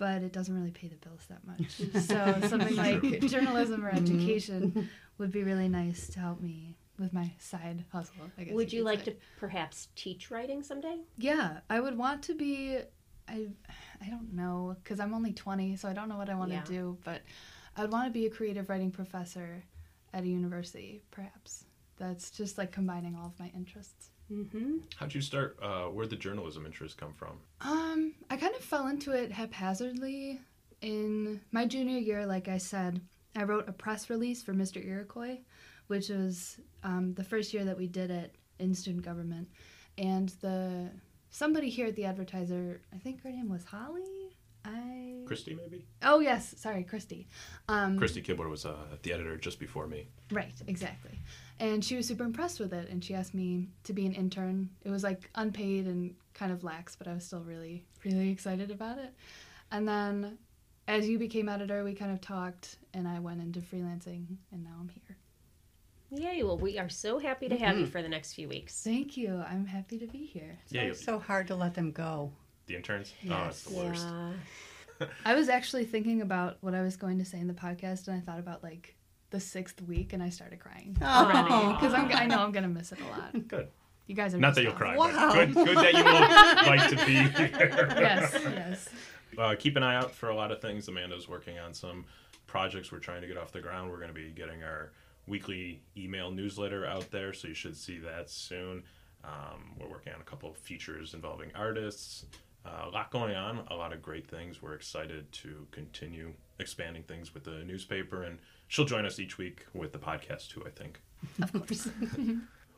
[0.00, 1.72] but it doesn't really pay the bills that much.
[2.06, 3.98] so something like journalism or mm-hmm.
[3.98, 8.30] education would be really nice to help me with my side hustle.
[8.38, 9.12] I guess Would you could like say.
[9.12, 11.00] to perhaps teach writing someday?
[11.18, 12.78] Yeah, I would want to be.
[13.28, 13.48] I,
[14.02, 16.56] I don't know because I'm only 20, so I don't know what I want to
[16.56, 16.64] Yeah.
[16.64, 16.98] do.
[17.04, 17.20] But
[17.76, 19.62] I would want to be a creative writing professor
[20.14, 21.66] at a university, perhaps.
[21.98, 24.08] That's just like combining all of my interests.
[24.32, 24.78] Mm-hmm.
[24.96, 25.58] How'd you start?
[25.60, 27.38] Uh, where'd the journalism interest come from?
[27.60, 30.40] Um, I kind of fell into it haphazardly.
[30.82, 33.00] In my junior year, like I said,
[33.36, 34.84] I wrote a press release for Mr.
[34.84, 35.38] Iroquois,
[35.88, 39.48] which was um, the first year that we did it in student government.
[39.98, 40.90] And the
[41.30, 44.36] somebody here at the advertiser, I think her name was Holly.
[44.64, 45.86] I Christy, maybe?
[46.02, 47.26] oh yes, sorry, Christy.
[47.68, 50.08] Um, Christy Kibler was uh, the editor just before me.
[50.30, 51.18] Right, exactly.
[51.60, 54.70] And she was super impressed with it, and she asked me to be an intern.
[54.82, 58.70] It was like unpaid and kind of lax, but I was still really, really excited
[58.70, 59.12] about it.
[59.70, 60.38] And then
[60.88, 64.76] as you became editor, we kind of talked, and I went into freelancing, and now
[64.80, 65.16] I'm here.
[66.12, 66.42] Yay!
[66.42, 67.92] Well, we are so happy to have you mm-hmm.
[67.92, 68.82] for the next few weeks.
[68.82, 69.44] Thank you.
[69.48, 70.58] I'm happy to be here.
[70.70, 72.32] Yeah, It's so hard to let them go.
[72.66, 73.12] the interns.
[73.30, 74.06] Oh, it's the worst.
[75.00, 75.06] Yeah.
[75.24, 78.16] I was actually thinking about what I was going to say in the podcast, and
[78.16, 78.96] I thought about like
[79.30, 81.72] the sixth week, and I started crying already Oh.
[81.72, 83.48] because I'm I know I'm gonna miss it a lot.
[83.48, 83.68] Good.
[84.06, 84.78] You guys are Not that you'll awesome.
[84.86, 84.96] cry.
[84.96, 85.32] Wow.
[85.32, 87.88] Good, good that you will like to be here.
[87.96, 88.88] Yes, yes.
[89.38, 90.88] Uh, keep an eye out for a lot of things.
[90.88, 92.04] Amanda's working on some
[92.48, 93.88] projects we're trying to get off the ground.
[93.88, 94.90] We're going to be getting our
[95.28, 98.82] weekly email newsletter out there, so you should see that soon.
[99.22, 102.24] Um, we're working on a couple of features involving artists.
[102.66, 104.60] Uh, a lot going on, a lot of great things.
[104.60, 108.38] We're excited to continue expanding things with the newspaper, and
[108.70, 111.00] she'll join us each week with the podcast too, I think.
[111.42, 111.88] Of course.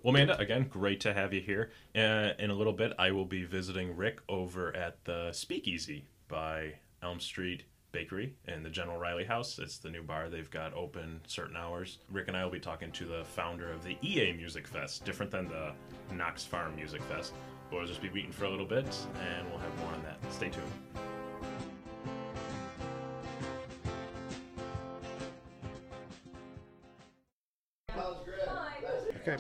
[0.02, 1.70] Well, Amanda, again, great to have you here.
[1.94, 6.72] Uh, in a little bit, I will be visiting Rick over at the Speakeasy by
[7.05, 9.61] Elm Street Bakery in the General Riley House.
[9.61, 11.98] It's the new bar they've got open certain hours.
[12.11, 15.31] Rick and I will be talking to the founder of the EA Music Fest, different
[15.31, 15.72] than the
[16.12, 17.33] Knox Farm Music Fest.
[17.70, 18.87] We'll just be meeting for a little bit,
[19.20, 20.18] and we'll have more on that.
[20.33, 20.66] Stay tuned.
[29.22, 29.38] Okay,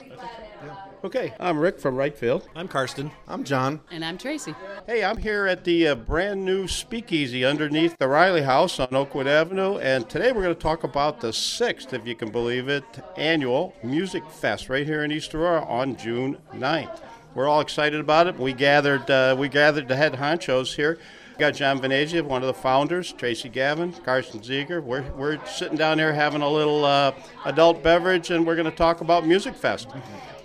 [1.02, 1.34] Okay.
[1.40, 2.48] I'm Rick from Right Field.
[2.54, 3.10] I'm Karsten.
[3.26, 3.80] I'm John.
[3.90, 4.54] And I'm Tracy.
[4.86, 9.26] Hey, I'm here at the uh, brand new Speakeasy underneath the Riley House on Oakwood
[9.26, 12.84] Avenue, and today we're going to talk about the sixth, if you can believe it,
[13.16, 17.00] annual Music Fest right here in East Aurora on June 9th.
[17.34, 18.38] We're all excited about it.
[18.38, 21.00] We gathered, uh, we gathered the head honchos here.
[21.38, 24.80] Got John Venezia, one of the founders, Tracy Gavin, Carson Ziegler.
[24.80, 27.12] We're, we're sitting down here having a little uh,
[27.44, 29.88] adult beverage, and we're going to talk about Music Fest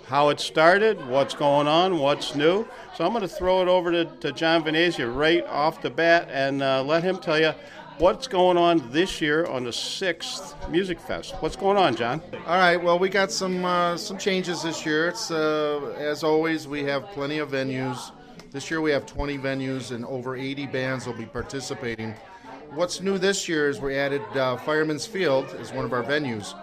[0.08, 2.66] how it started, what's going on, what's new.
[2.96, 6.30] So I'm going to throw it over to, to John Venezia right off the bat
[6.32, 7.52] and uh, let him tell you
[7.98, 11.34] what's going on this year on the sixth Music Fest.
[11.40, 12.22] What's going on, John?
[12.46, 12.82] All right.
[12.82, 15.08] Well, we got some uh, some changes this year.
[15.08, 18.10] It's uh, as always we have plenty of venues.
[18.58, 22.12] This year we have 20 venues and over 80 bands will be participating.
[22.74, 26.56] What's new this year is we added uh, Fireman's Field as one of our venues.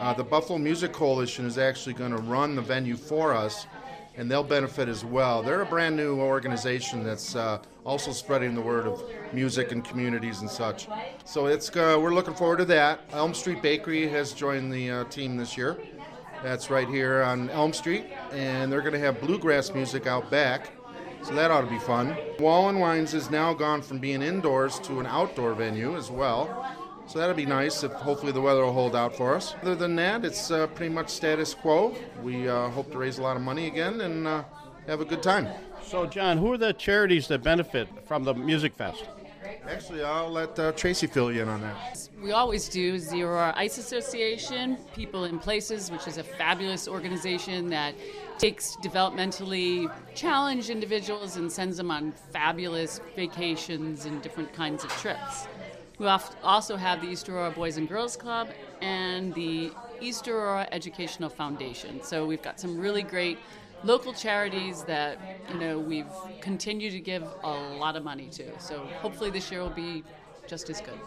[0.00, 3.68] Uh, the Buffalo Music Coalition is actually going to run the venue for us,
[4.16, 5.40] and they'll benefit as well.
[5.40, 9.00] They're a brand new organization that's uh, also spreading the word of
[9.32, 10.88] music and communities and such.
[11.24, 13.02] So it's uh, we're looking forward to that.
[13.12, 15.76] Elm Street Bakery has joined the uh, team this year.
[16.42, 20.72] That's right here on Elm Street, and they're going to have bluegrass music out back.
[21.26, 22.16] So that ought to be fun.
[22.38, 26.72] Wall and Wines has now gone from being indoors to an outdoor venue as well.
[27.08, 29.56] So that'll be nice if hopefully the weather will hold out for us.
[29.60, 31.96] Other than that, it's uh, pretty much status quo.
[32.22, 34.44] We uh, hope to raise a lot of money again and uh,
[34.86, 35.48] have a good time.
[35.82, 39.04] So, John, who are the charities that benefit from the Music Fest?
[39.68, 42.08] Actually, I'll let uh, Tracy fill you in on that.
[42.22, 47.68] We always do Zero Hour Ice Association, People in Places, which is a fabulous organization
[47.70, 47.94] that
[48.38, 55.46] takes developmentally challenged individuals and sends them on fabulous vacations and different kinds of trips.
[55.98, 58.48] We also have the East Aurora Boys and Girls Club
[58.82, 62.02] and the East Aurora Educational Foundation.
[62.02, 63.38] So we've got some really great
[63.82, 65.18] local charities that
[65.50, 66.06] you know we've
[66.40, 68.58] continued to give a lot of money to.
[68.60, 70.04] So hopefully this year will be
[70.46, 70.98] just as good.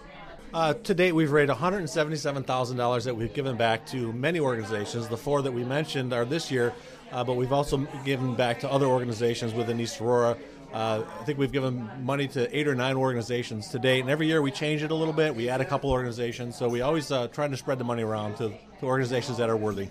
[0.51, 5.07] Uh, to date, we've raised $177,000 that we've given back to many organizations.
[5.07, 6.73] The four that we mentioned are this year,
[7.11, 10.37] uh, but we've also given back to other organizations within East Aurora.
[10.73, 14.27] Uh, I think we've given money to eight or nine organizations to date, and every
[14.27, 15.35] year we change it a little bit.
[15.35, 18.35] We add a couple organizations, so we always uh, trying to spread the money around
[18.37, 19.89] to, to organizations that are worthy.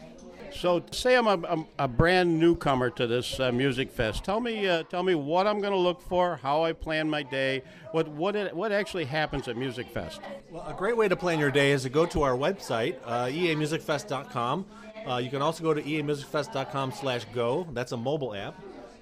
[0.53, 4.25] So, say I'm a, a brand newcomer to this uh, music fest.
[4.25, 7.23] Tell me, uh, tell me what I'm going to look for, how I plan my
[7.23, 10.21] day, what what it, what actually happens at Music Fest.
[10.51, 13.27] Well, a great way to plan your day is to go to our website, uh,
[13.27, 14.67] eamusicfest.com.
[15.07, 17.67] Uh, you can also go to eamusicfest.com slash go.
[17.73, 18.55] That's a mobile app.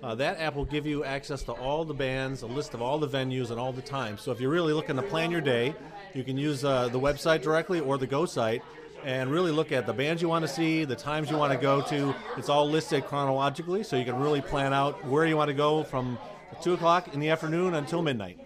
[0.02, 2.98] Uh, that app will give you access to all the bands, a list of all
[2.98, 4.20] the venues, and all the times.
[4.20, 5.74] So if you're really looking to plan your day,
[6.14, 8.62] you can use uh, the website directly or the Go site
[9.04, 11.59] and really look at the bands you want to see, the times you want to
[11.59, 12.14] go to.
[12.37, 15.85] It's all listed chronologically, so you can really plan out where you want to go
[15.85, 16.18] from
[16.62, 18.38] 2 o'clock in the afternoon until midnight.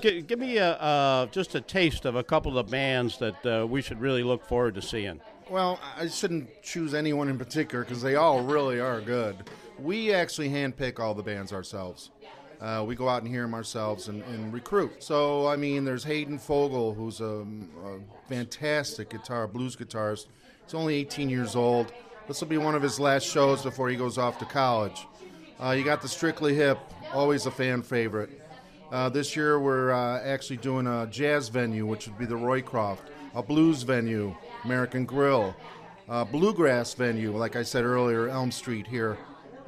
[0.00, 3.66] Give me a, uh, just a taste of a couple of the bands that uh,
[3.66, 5.20] we should really look forward to seeing.
[5.50, 9.36] Well, I shouldn't choose anyone in particular because they all really are good.
[9.78, 12.10] We actually handpick all the bands ourselves.
[12.60, 15.02] Uh, we go out and hear them ourselves and, and recruit.
[15.02, 17.46] So, I mean, there's Hayden Fogel, who's a,
[17.86, 20.26] a fantastic guitar, blues guitarist.
[20.64, 21.92] He's only 18 years old.
[22.26, 25.06] This will be one of his last shows before he goes off to college.
[25.62, 26.78] Uh, you got the Strictly Hip,
[27.14, 28.42] always a fan favorite.
[28.90, 32.98] Uh, this year we're uh, actually doing a jazz venue, which would be the Roycroft,
[33.38, 35.54] a blues venue, American Grill,
[36.08, 39.16] a bluegrass venue, like I said earlier, Elm Street here.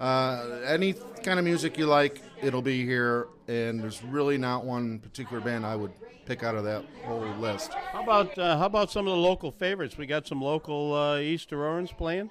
[0.01, 4.99] Uh, any kind of music you like, it'll be here, and there's really not one
[4.99, 5.93] particular band I would
[6.27, 7.73] pick out of that whole list.
[7.93, 9.97] How about uh, how about some of the local favorites?
[9.97, 12.29] We got some local uh, East Aurorans playing.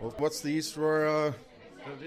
[0.00, 1.34] Well, what's the East Aurora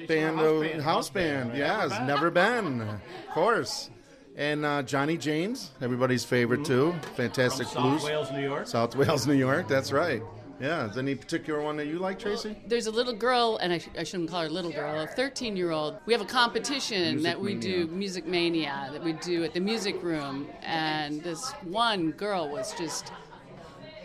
[0.08, 0.39] band?
[0.39, 0.82] House band.
[0.82, 3.01] House band, yeah, it's never been, of
[3.34, 3.91] course.
[4.36, 6.94] And uh, Johnny James, everybody's favorite too.
[7.15, 8.04] Fantastic South blues.
[8.04, 8.67] Wales, New York.
[8.67, 9.67] South Wales, New York.
[9.67, 10.22] That's right.
[10.60, 10.88] Yeah.
[10.88, 12.56] Is there any particular one that you like, Tracy?
[12.67, 15.58] There's a little girl, and I, sh- I shouldn't call her little girl, a 13
[15.58, 15.98] year old.
[16.06, 17.78] We have a competition Music that we Mania.
[17.86, 20.48] do, Music Mania, that we do at the music room.
[20.62, 23.12] And this one girl was just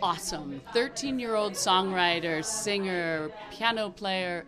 [0.01, 0.59] awesome.
[0.73, 4.45] 13 year old songwriter, singer, piano player,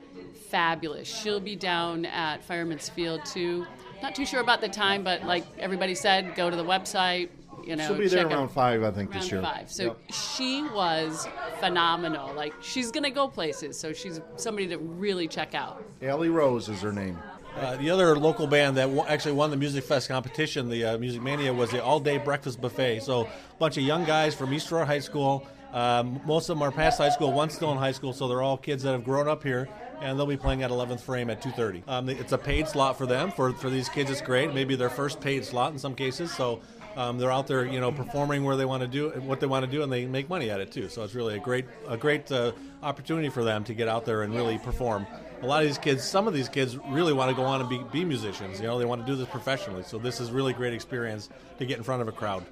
[0.50, 1.08] fabulous.
[1.08, 3.66] She'll be down at Fireman's Field too.
[4.02, 7.30] Not too sure about the time, but like everybody said, go to the website.
[7.66, 9.42] You know, She'll be there check it- around five, I think, Round this year.
[9.42, 9.70] five.
[9.70, 9.98] So Yep.
[10.12, 11.28] she was
[11.60, 12.34] phenomenal.
[12.34, 13.78] Like she's gonna go places.
[13.78, 15.84] So she's somebody to really check out.
[16.02, 17.18] Allie Rose is her name.
[17.60, 20.98] Uh, the other local band that w- actually won the Music Fest competition, the uh,
[20.98, 23.02] Music Mania, was the All Day Breakfast Buffet.
[23.02, 23.28] So, a
[23.60, 25.46] bunch of young guys from East Aurora High School.
[25.74, 28.42] Um, most of them are past high school, one's still in high school, so they're
[28.42, 29.70] all kids that have grown up here,
[30.02, 31.84] and they'll be playing at 11th Frame at 2:30.
[31.88, 33.32] Um, it's a paid slot for them.
[33.32, 34.54] For for these kids, it's great.
[34.54, 36.34] Maybe their first paid slot in some cases.
[36.34, 36.60] So.
[36.98, 39.64] Um, they're out there, you know, performing where they want to do what they want
[39.64, 40.90] to do, and they make money at it too.
[40.90, 42.52] So it's really a great, a great uh,
[42.82, 45.06] opportunity for them to get out there and really perform
[45.42, 47.70] a lot of these kids, some of these kids really want to go on and
[47.70, 48.60] be, be musicians.
[48.60, 49.84] You know, they want to do this professionally.
[49.84, 52.46] So this is really great experience to get in front of a crowd.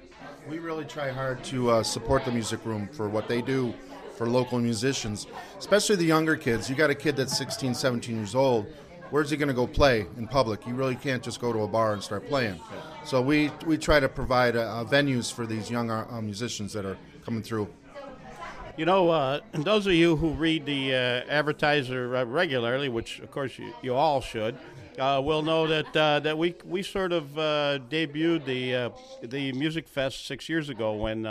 [0.48, 3.74] We really try hard to uh, support the music room for what they do
[4.16, 5.26] for local musicians,
[5.58, 6.70] especially the younger kids.
[6.70, 8.66] You got a kid that's 16, 17 years old.
[9.10, 10.66] Where's he going to go play in public?
[10.66, 12.58] You really can't just go to a bar and start playing.
[13.04, 16.96] So we, we try to provide uh, venues for these young uh, musicians that are
[17.26, 17.68] coming through.
[18.78, 23.28] You know, uh, those of you who read the uh, advertiser uh, regularly, which of
[23.32, 24.56] course you, you all should,
[25.00, 28.92] uh, will know that uh, that we we sort of uh, debuted the
[29.26, 31.24] the Music Fest six years ago when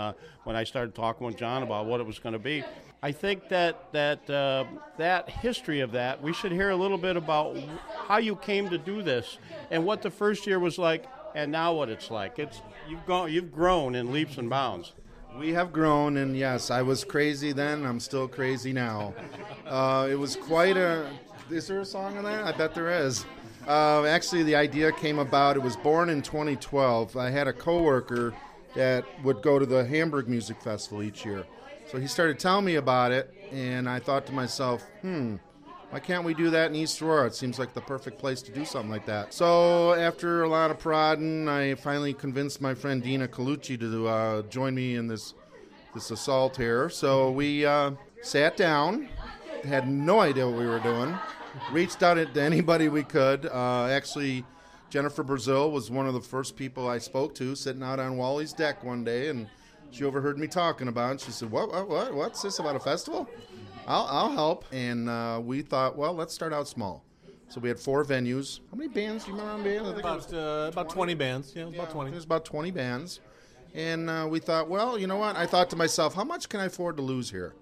[0.44, 2.66] when I started talking with John about what it was going to be.
[3.02, 4.28] I think that that
[4.98, 7.58] that history of that we should hear a little bit about
[8.10, 9.38] how you came to do this
[9.72, 12.40] and what the first year was like, and now what it's like.
[12.40, 14.92] It's you've gone you've grown in leaps and bounds.
[15.36, 17.86] We have grown, and yes, I was crazy then.
[17.86, 19.14] I'm still crazy now.
[19.66, 21.10] Uh, it was quite a.
[21.50, 22.44] Is there a song on that?
[22.44, 23.26] I bet there is.
[23.68, 25.56] Uh, actually, the idea came about.
[25.56, 27.18] It was born in 2012.
[27.18, 28.34] I had a coworker
[28.76, 31.46] that would go to the Hamburg Music Festival each year,
[31.92, 35.36] so he started telling me about it, and I thought to myself, hmm.
[35.90, 37.28] Why can't we do that in East Aurora?
[37.28, 39.34] It seems like the perfect place to do something like that.
[39.34, 44.42] So after a lot of prodding, I finally convinced my friend Dina Colucci to uh,
[44.44, 45.34] join me in this
[45.94, 46.90] this assault here.
[46.90, 49.08] So we uh, sat down,
[49.64, 51.18] had no idea what we were doing,
[51.72, 53.46] reached out to anybody we could.
[53.46, 54.44] Uh, actually,
[54.90, 58.52] Jennifer Brazil was one of the first people I spoke to, sitting out on Wally's
[58.52, 59.48] deck one day, and
[59.92, 61.22] she overheard me talking about it.
[61.22, 61.72] She said, "What?
[61.72, 61.88] What?
[61.88, 63.30] what what's this about a festival?"
[63.88, 64.66] I'll, I'll help.
[64.72, 67.04] And uh, we thought, well, let's start out small.
[67.50, 68.60] So we had four venues.
[68.70, 69.88] How many bands do you remember on band?
[69.88, 71.54] I think About uh, about 20 bands.
[71.56, 72.12] Yeah, about 20.
[72.12, 73.22] There's about 20 bands.
[73.74, 75.38] And uh, we thought, well, you know what?
[75.38, 77.54] I thought to myself, how much can I afford to lose here?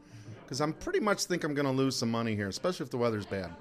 [0.44, 2.98] Because I'm pretty much think I'm going to lose some money here, especially if the
[2.98, 3.52] weather's bad.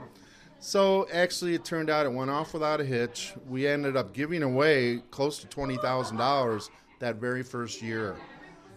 [0.60, 3.34] So actually, it turned out it went off without a hitch.
[3.48, 8.16] We ended up giving away close to $20,000 that very first year.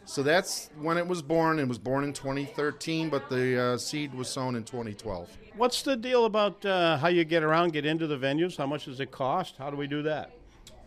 [0.07, 1.59] So that's when it was born.
[1.59, 5.29] It was born in 2013, but the uh, seed was sown in 2012.
[5.57, 8.55] What's the deal about uh, how you get around, get into the venues?
[8.55, 9.55] How much does it cost?
[9.57, 10.31] How do we do that?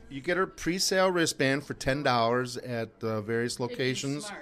[0.09, 4.33] You get a pre-sale wristband for ten dollars at uh, various locations.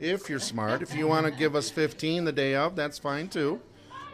[0.00, 3.28] If you're smart, if you want to give us fifteen the day of, that's fine
[3.28, 3.60] too.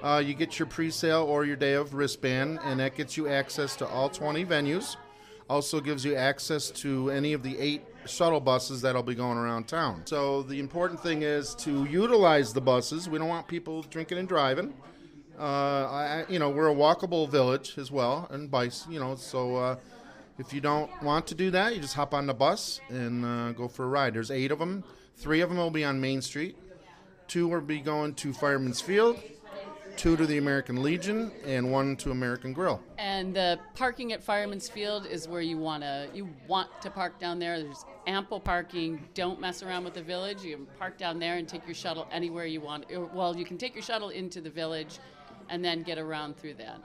[0.03, 3.75] Uh, you get your pre-sale or your day of wristband, and that gets you access
[3.77, 4.97] to all 20 venues.
[5.49, 9.69] Also gives you access to any of the eight shuttle buses that'll be going around
[9.69, 10.03] town.
[10.05, 13.09] So the important thing is to utilize the buses.
[13.09, 14.75] We don't want people drinking and driving.
[15.39, 18.87] Uh, I, you know, we're a walkable village as well, and bikes.
[18.89, 19.77] You know, so uh,
[20.39, 23.53] if you don't want to do that, you just hop on the bus and uh,
[23.53, 24.15] go for a ride.
[24.15, 24.85] There's eight of them.
[25.17, 26.57] Three of them will be on Main Street.
[27.27, 29.21] Two will be going to Fireman's Field.
[29.97, 32.81] Two to the American Legion, and one to American Grill.
[32.99, 37.19] And the parking at Fireman's Field is where you want to you want to park
[37.19, 37.63] down there.
[37.63, 39.09] There's ample parking.
[39.15, 40.43] Don't mess around with the village.
[40.43, 42.85] You can park down there and take your shuttle anywhere you want.
[42.95, 44.99] Uh, well, you can take your shuttle into the village,
[45.49, 46.81] and then get around through that.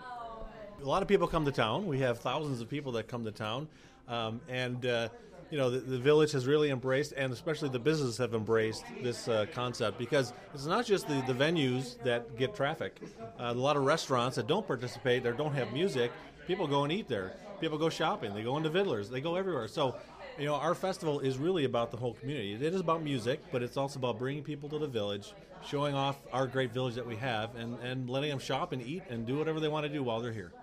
[0.82, 1.88] A lot of people come to town.
[1.88, 3.68] We have thousands of people that come to town.
[4.10, 5.10] Um, and uh,
[5.52, 9.28] you know, the, the village has really embraced, and especially the businesses have embraced this
[9.28, 13.00] uh, concept because it's not just the, the venues that get traffic.
[13.40, 16.12] Uh, a lot of restaurants that don't participate or don't have music,
[16.48, 17.34] people go and eat there.
[17.60, 18.34] People go shopping.
[18.34, 19.10] They go into Vidler's.
[19.10, 19.68] They go everywhere.
[19.68, 19.96] So,
[20.38, 22.54] you know, our festival is really about the whole community.
[22.54, 25.34] It is about music, but it's also about bringing people to the village,
[25.66, 29.04] showing off our great village that we have, and, and letting them shop and eat
[29.10, 30.54] and do whatever they want to do while they're here.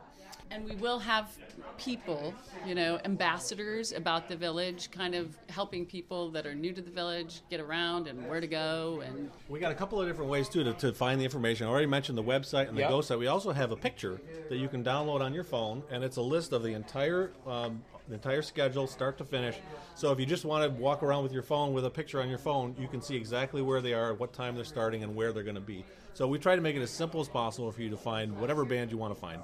[0.51, 1.36] And we will have
[1.78, 2.34] people,
[2.64, 6.90] you know, ambassadors about the village, kind of helping people that are new to the
[6.90, 9.03] village get around and where to go.
[9.05, 11.66] And We got a couple of different ways too to, to find the information.
[11.66, 12.90] I already mentioned the website and the Yep.
[12.90, 13.18] Go site.
[13.18, 16.22] We also have a picture that you can download on your phone, and it's a
[16.22, 19.57] list of the entire um, the entire schedule, start to finish.
[19.97, 22.28] So if you just want to walk around with your phone with a picture on
[22.28, 25.32] your phone, you can see exactly where they are, what time they're starting, and where
[25.32, 25.84] they're going to be.
[26.14, 28.64] So we try to make it as simple as possible for you to find whatever
[28.64, 29.42] band you want to find.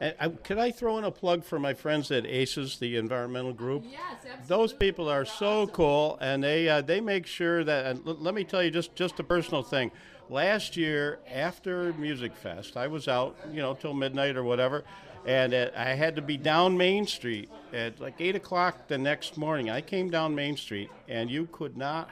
[0.00, 3.52] And I, could I throw in a plug for my friends at ACES, the environmental
[3.52, 3.84] group?
[3.86, 4.46] Yes, absolutely.
[4.48, 7.86] Those people are so cool, and they uh, they make sure that.
[7.86, 9.90] And l- let me tell you just just a personal thing.
[10.30, 14.84] Last year, after Music Fest, I was out, you know, till midnight or whatever,
[15.26, 19.36] and uh, I had to be down Main Street at like eight o'clock the next
[19.36, 19.68] morning.
[19.68, 22.08] I came down Main Street, and you could not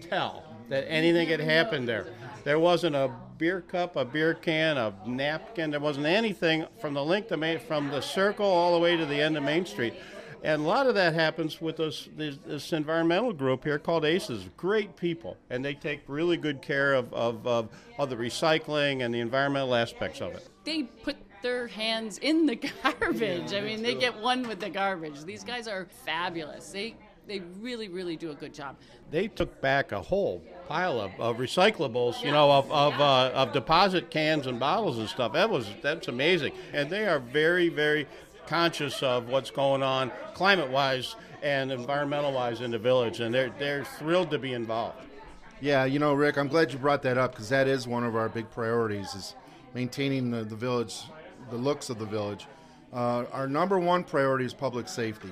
[0.00, 2.06] tell that anything had happened there.
[2.44, 5.70] There wasn't a beer cup, a beer can, a napkin.
[5.70, 9.04] There wasn't anything from the length of Main, from the circle all the way to
[9.04, 9.94] the end of Main Street.
[10.42, 14.46] And a lot of that happens with this, this, this environmental group here called ACES.
[14.56, 17.68] Great people, and they take really good care of, of, of,
[17.98, 20.48] of the recycling and the environmental aspects of it.
[20.64, 23.52] they put their hands in the garbage.
[23.52, 25.24] I mean, they get one with the garbage.
[25.24, 26.70] These guys are fabulous.
[26.70, 26.96] They
[27.30, 28.76] they really, really do a good job.
[29.12, 33.52] They took back a whole pile of, of recyclables, you know, of, of, uh, of
[33.52, 35.32] deposit cans and bottles and stuff.
[35.34, 38.08] That was that's amazing, and they are very, very
[38.48, 44.30] conscious of what's going on climate-wise and environmental-wise in the village, and they're they're thrilled
[44.32, 44.98] to be involved.
[45.60, 48.16] Yeah, you know, Rick, I'm glad you brought that up because that is one of
[48.16, 49.34] our big priorities is
[49.72, 51.02] maintaining the, the village,
[51.50, 52.46] the looks of the village.
[52.92, 55.30] Uh, our number one priority is public safety.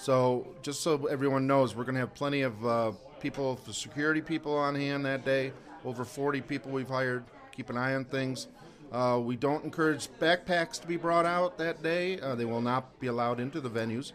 [0.00, 4.56] So just so everyone knows, we're going to have plenty of uh, people, security people
[4.56, 5.52] on hand that day.
[5.84, 7.22] Over 40 people we've hired.
[7.52, 8.48] Keep an eye on things.
[8.90, 12.18] Uh, we don't encourage backpacks to be brought out that day.
[12.18, 14.12] Uh, they will not be allowed into the venues,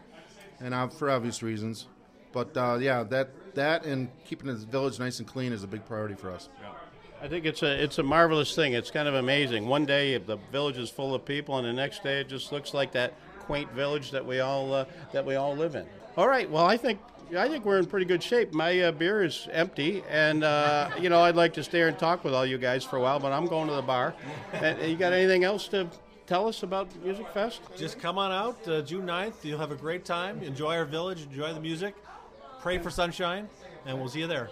[0.60, 1.86] and uh, for obvious reasons.
[2.32, 5.86] But uh, yeah, that that and keeping the village nice and clean is a big
[5.86, 6.48] priority for us.
[7.22, 8.74] I think it's a it's a marvelous thing.
[8.74, 9.66] It's kind of amazing.
[9.66, 12.74] One day the village is full of people, and the next day it just looks
[12.74, 13.14] like that
[13.46, 15.86] quaint village that we all uh, that we all live in.
[16.16, 16.50] All right.
[16.50, 17.00] Well, I think
[17.36, 18.52] I think we're in pretty good shape.
[18.52, 22.24] My uh, beer is empty, and uh, you know I'd like to stay and talk
[22.24, 24.14] with all you guys for a while, but I'm going to the bar.
[24.52, 25.88] And, you got anything else to
[26.26, 27.62] tell us about Music Fest?
[27.76, 29.44] Just come on out uh, June 9th.
[29.44, 30.42] You'll have a great time.
[30.42, 31.22] Enjoy our village.
[31.22, 31.94] Enjoy the music.
[32.60, 33.48] Pray for sunshine,
[33.86, 34.50] and we'll see you there.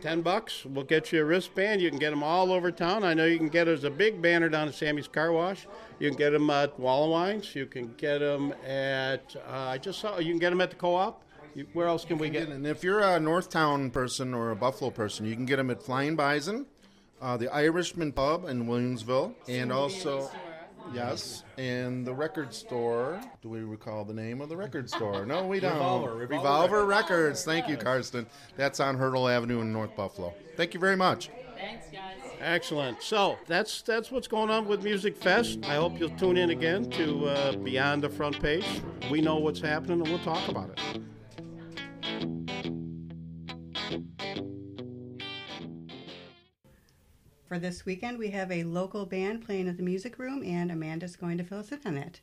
[0.00, 0.64] Ten bucks.
[0.64, 1.82] We'll get you a wristband.
[1.82, 3.04] You can get them all over town.
[3.04, 5.66] I know you can get there's a big banner down at Sammy's Car Wash.
[5.98, 7.54] You can get them at Walla Wines.
[7.54, 10.76] You can get them at uh, I just saw you can get them at the
[10.76, 11.22] co-op.
[11.74, 12.48] Where else can we get?
[12.48, 12.56] them?
[12.56, 15.82] And if you're a Northtown person or a Buffalo person, you can get them at
[15.82, 16.66] Flying Bison,
[17.20, 20.30] uh, the Irishman Pub in Williamsville, and also.
[20.92, 23.20] Yes, and the record store.
[23.42, 25.24] Do we recall the name of the record store?
[25.24, 25.74] No, we don't.
[25.74, 27.44] Revolver, Revolver Revolver Records.
[27.44, 28.26] Thank you, Karsten.
[28.56, 30.34] That's on Hertel Avenue in North Buffalo.
[30.56, 31.30] Thank you very much.
[31.56, 32.16] Thanks, guys.
[32.40, 33.02] Excellent.
[33.02, 35.58] So that's that's what's going on with Music Fest.
[35.64, 38.64] I hope you'll tune in again to uh, Beyond the Front Page.
[39.10, 41.02] We know what's happening, and we'll talk about it.
[47.50, 51.16] For this weekend, we have a local band playing at the music room, and Amanda's
[51.16, 52.20] going to fill us in on that.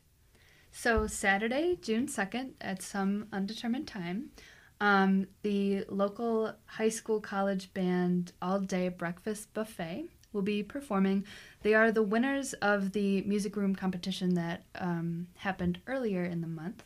[0.72, 4.30] So Saturday, June 2nd, at some undetermined time,
[4.80, 11.26] um, the local high school college band All Day Breakfast Buffet will be performing.
[11.60, 16.46] They are the winners of the music room competition that um, happened earlier in the
[16.46, 16.84] month.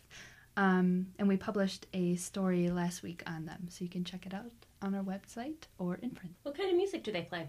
[0.57, 4.35] Um, and we published a story last week on them, so you can check it
[4.35, 4.51] out
[4.83, 6.35] on our website or in print.
[6.43, 7.47] What kind of music do they play?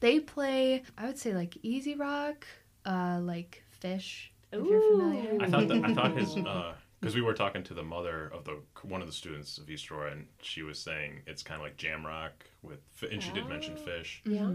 [0.00, 2.46] They play, I would say, like easy rock,
[2.84, 5.42] uh, like Phish, if you're familiar.
[5.42, 6.34] I thought that, I thought his
[7.00, 9.90] because we were talking to the mother of the one of the students of East
[9.90, 12.80] Aurora, and she was saying it's kind of like jam rock with,
[13.10, 14.18] and she did mention Phish.
[14.24, 14.52] Yeah.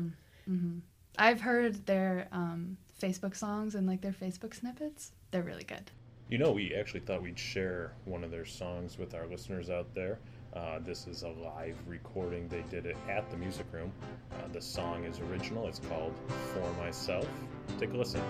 [1.18, 5.12] I've heard their um, Facebook songs and like their Facebook snippets.
[5.32, 5.92] They're really good.
[6.30, 9.94] You know, we actually thought we'd share one of their songs with our listeners out
[9.94, 10.20] there.
[10.56, 12.48] Uh, this is a live recording.
[12.48, 13.92] They did it at the music room.
[14.34, 15.68] Uh, the song is original.
[15.68, 16.14] It's called
[16.54, 17.28] For Myself.
[17.80, 18.22] Take a listen.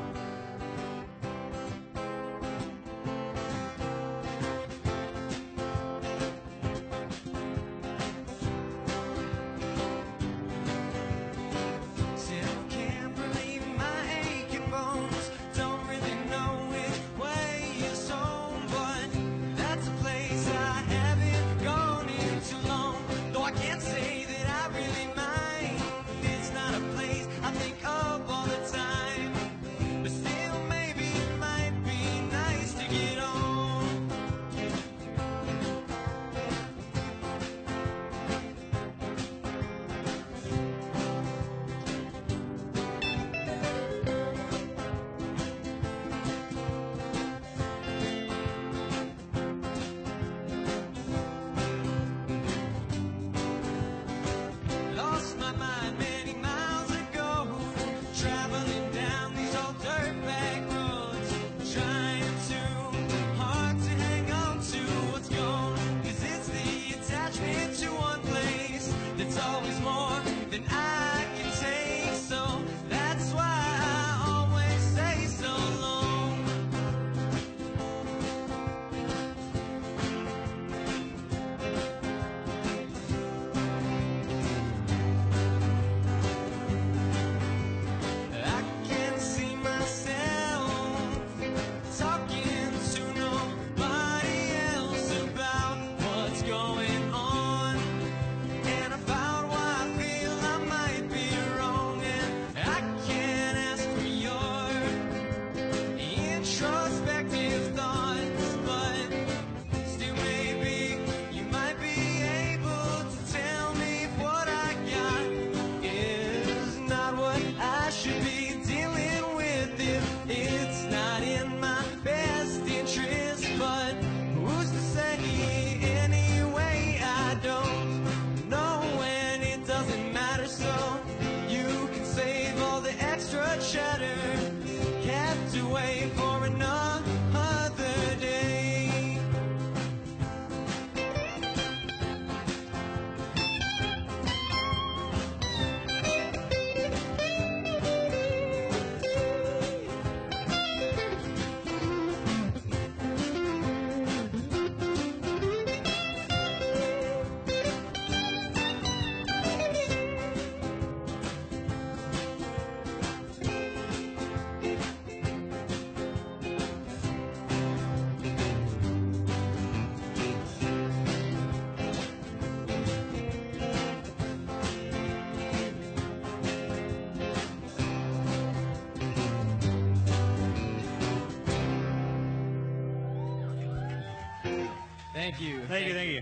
[185.23, 185.61] Thank you.
[185.69, 186.21] Thank you, thank you.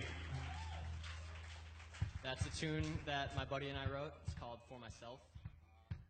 [2.23, 4.13] That's a tune that my buddy and I wrote.
[4.27, 5.21] It's called For Myself.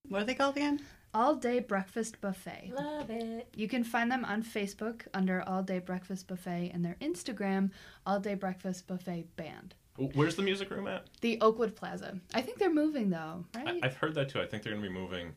[0.09, 0.81] What are they called again?
[1.13, 2.73] All Day Breakfast Buffet.
[2.75, 3.47] Love it.
[3.55, 7.71] You can find them on Facebook under All Day Breakfast Buffet and their Instagram,
[8.05, 9.73] All Day Breakfast Buffet Band.
[9.95, 11.05] Where's the music room at?
[11.21, 12.19] The Oakwood Plaza.
[12.33, 13.79] I think they're moving though, I, right?
[13.83, 14.41] I've heard that too.
[14.41, 15.31] I think they're going to be moving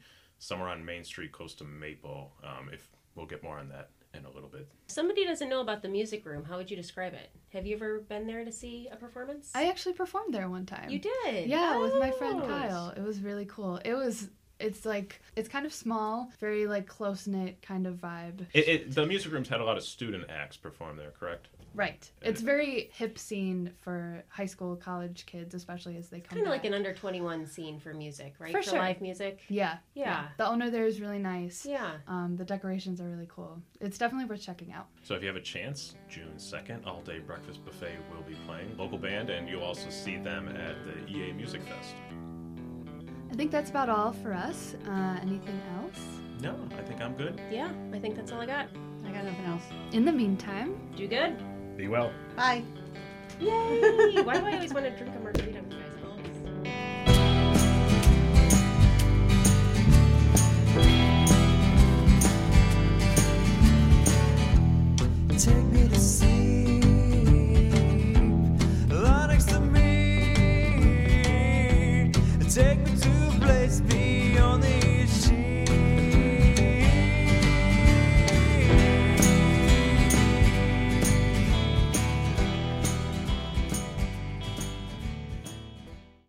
[0.44, 2.32] somewhere on Main Street, close to Maple.
[2.42, 4.68] Um, if we'll get more on that in a little bit.
[4.86, 6.44] Somebody doesn't know about the music room.
[6.44, 7.30] How would you describe it?
[7.52, 9.50] Have you ever been there to see a performance?
[9.54, 10.88] I actually performed there one time.
[10.90, 11.48] You did?
[11.48, 12.46] Yeah, with my friend Oh.
[12.46, 12.88] Kyle.
[12.96, 13.80] It was really cool.
[13.84, 14.28] It was
[14.58, 18.46] it's like it's kind of small, very like close knit kind of vibe.
[18.52, 21.48] It, it, the music rooms had a lot of student acts perform there, correct?
[21.74, 22.08] Right.
[22.22, 26.52] It's very hip scene for high school, college kids, especially as they come Kind of
[26.52, 28.52] like an under 21 scene for music, right?
[28.52, 28.78] For sure.
[28.78, 29.40] live music.
[29.48, 30.26] Yeah, Yeah.
[30.36, 31.66] The owner there is really nice.
[31.66, 31.94] Yeah.
[32.06, 33.60] Um, the decorations are really cool.
[33.80, 34.86] It's definitely worth checking out.
[35.02, 38.76] So if you have a chance, June 2nd, All Day Breakfast Buffet will be playing.
[38.78, 41.94] Local band, and you'll also see them at the EA Music Fest.
[43.34, 44.76] I think that's about all for us.
[44.86, 45.98] Uh, anything else?
[46.40, 47.40] No, I think I'm good.
[47.50, 48.68] Yeah, I think that's all I got.
[49.04, 49.64] I got nothing else.
[49.90, 51.36] In the meantime, Do good.
[51.76, 52.12] Be well.
[52.36, 52.62] Bye.
[53.40, 54.22] Yay!
[54.22, 55.62] Why do I always want to drink a margarita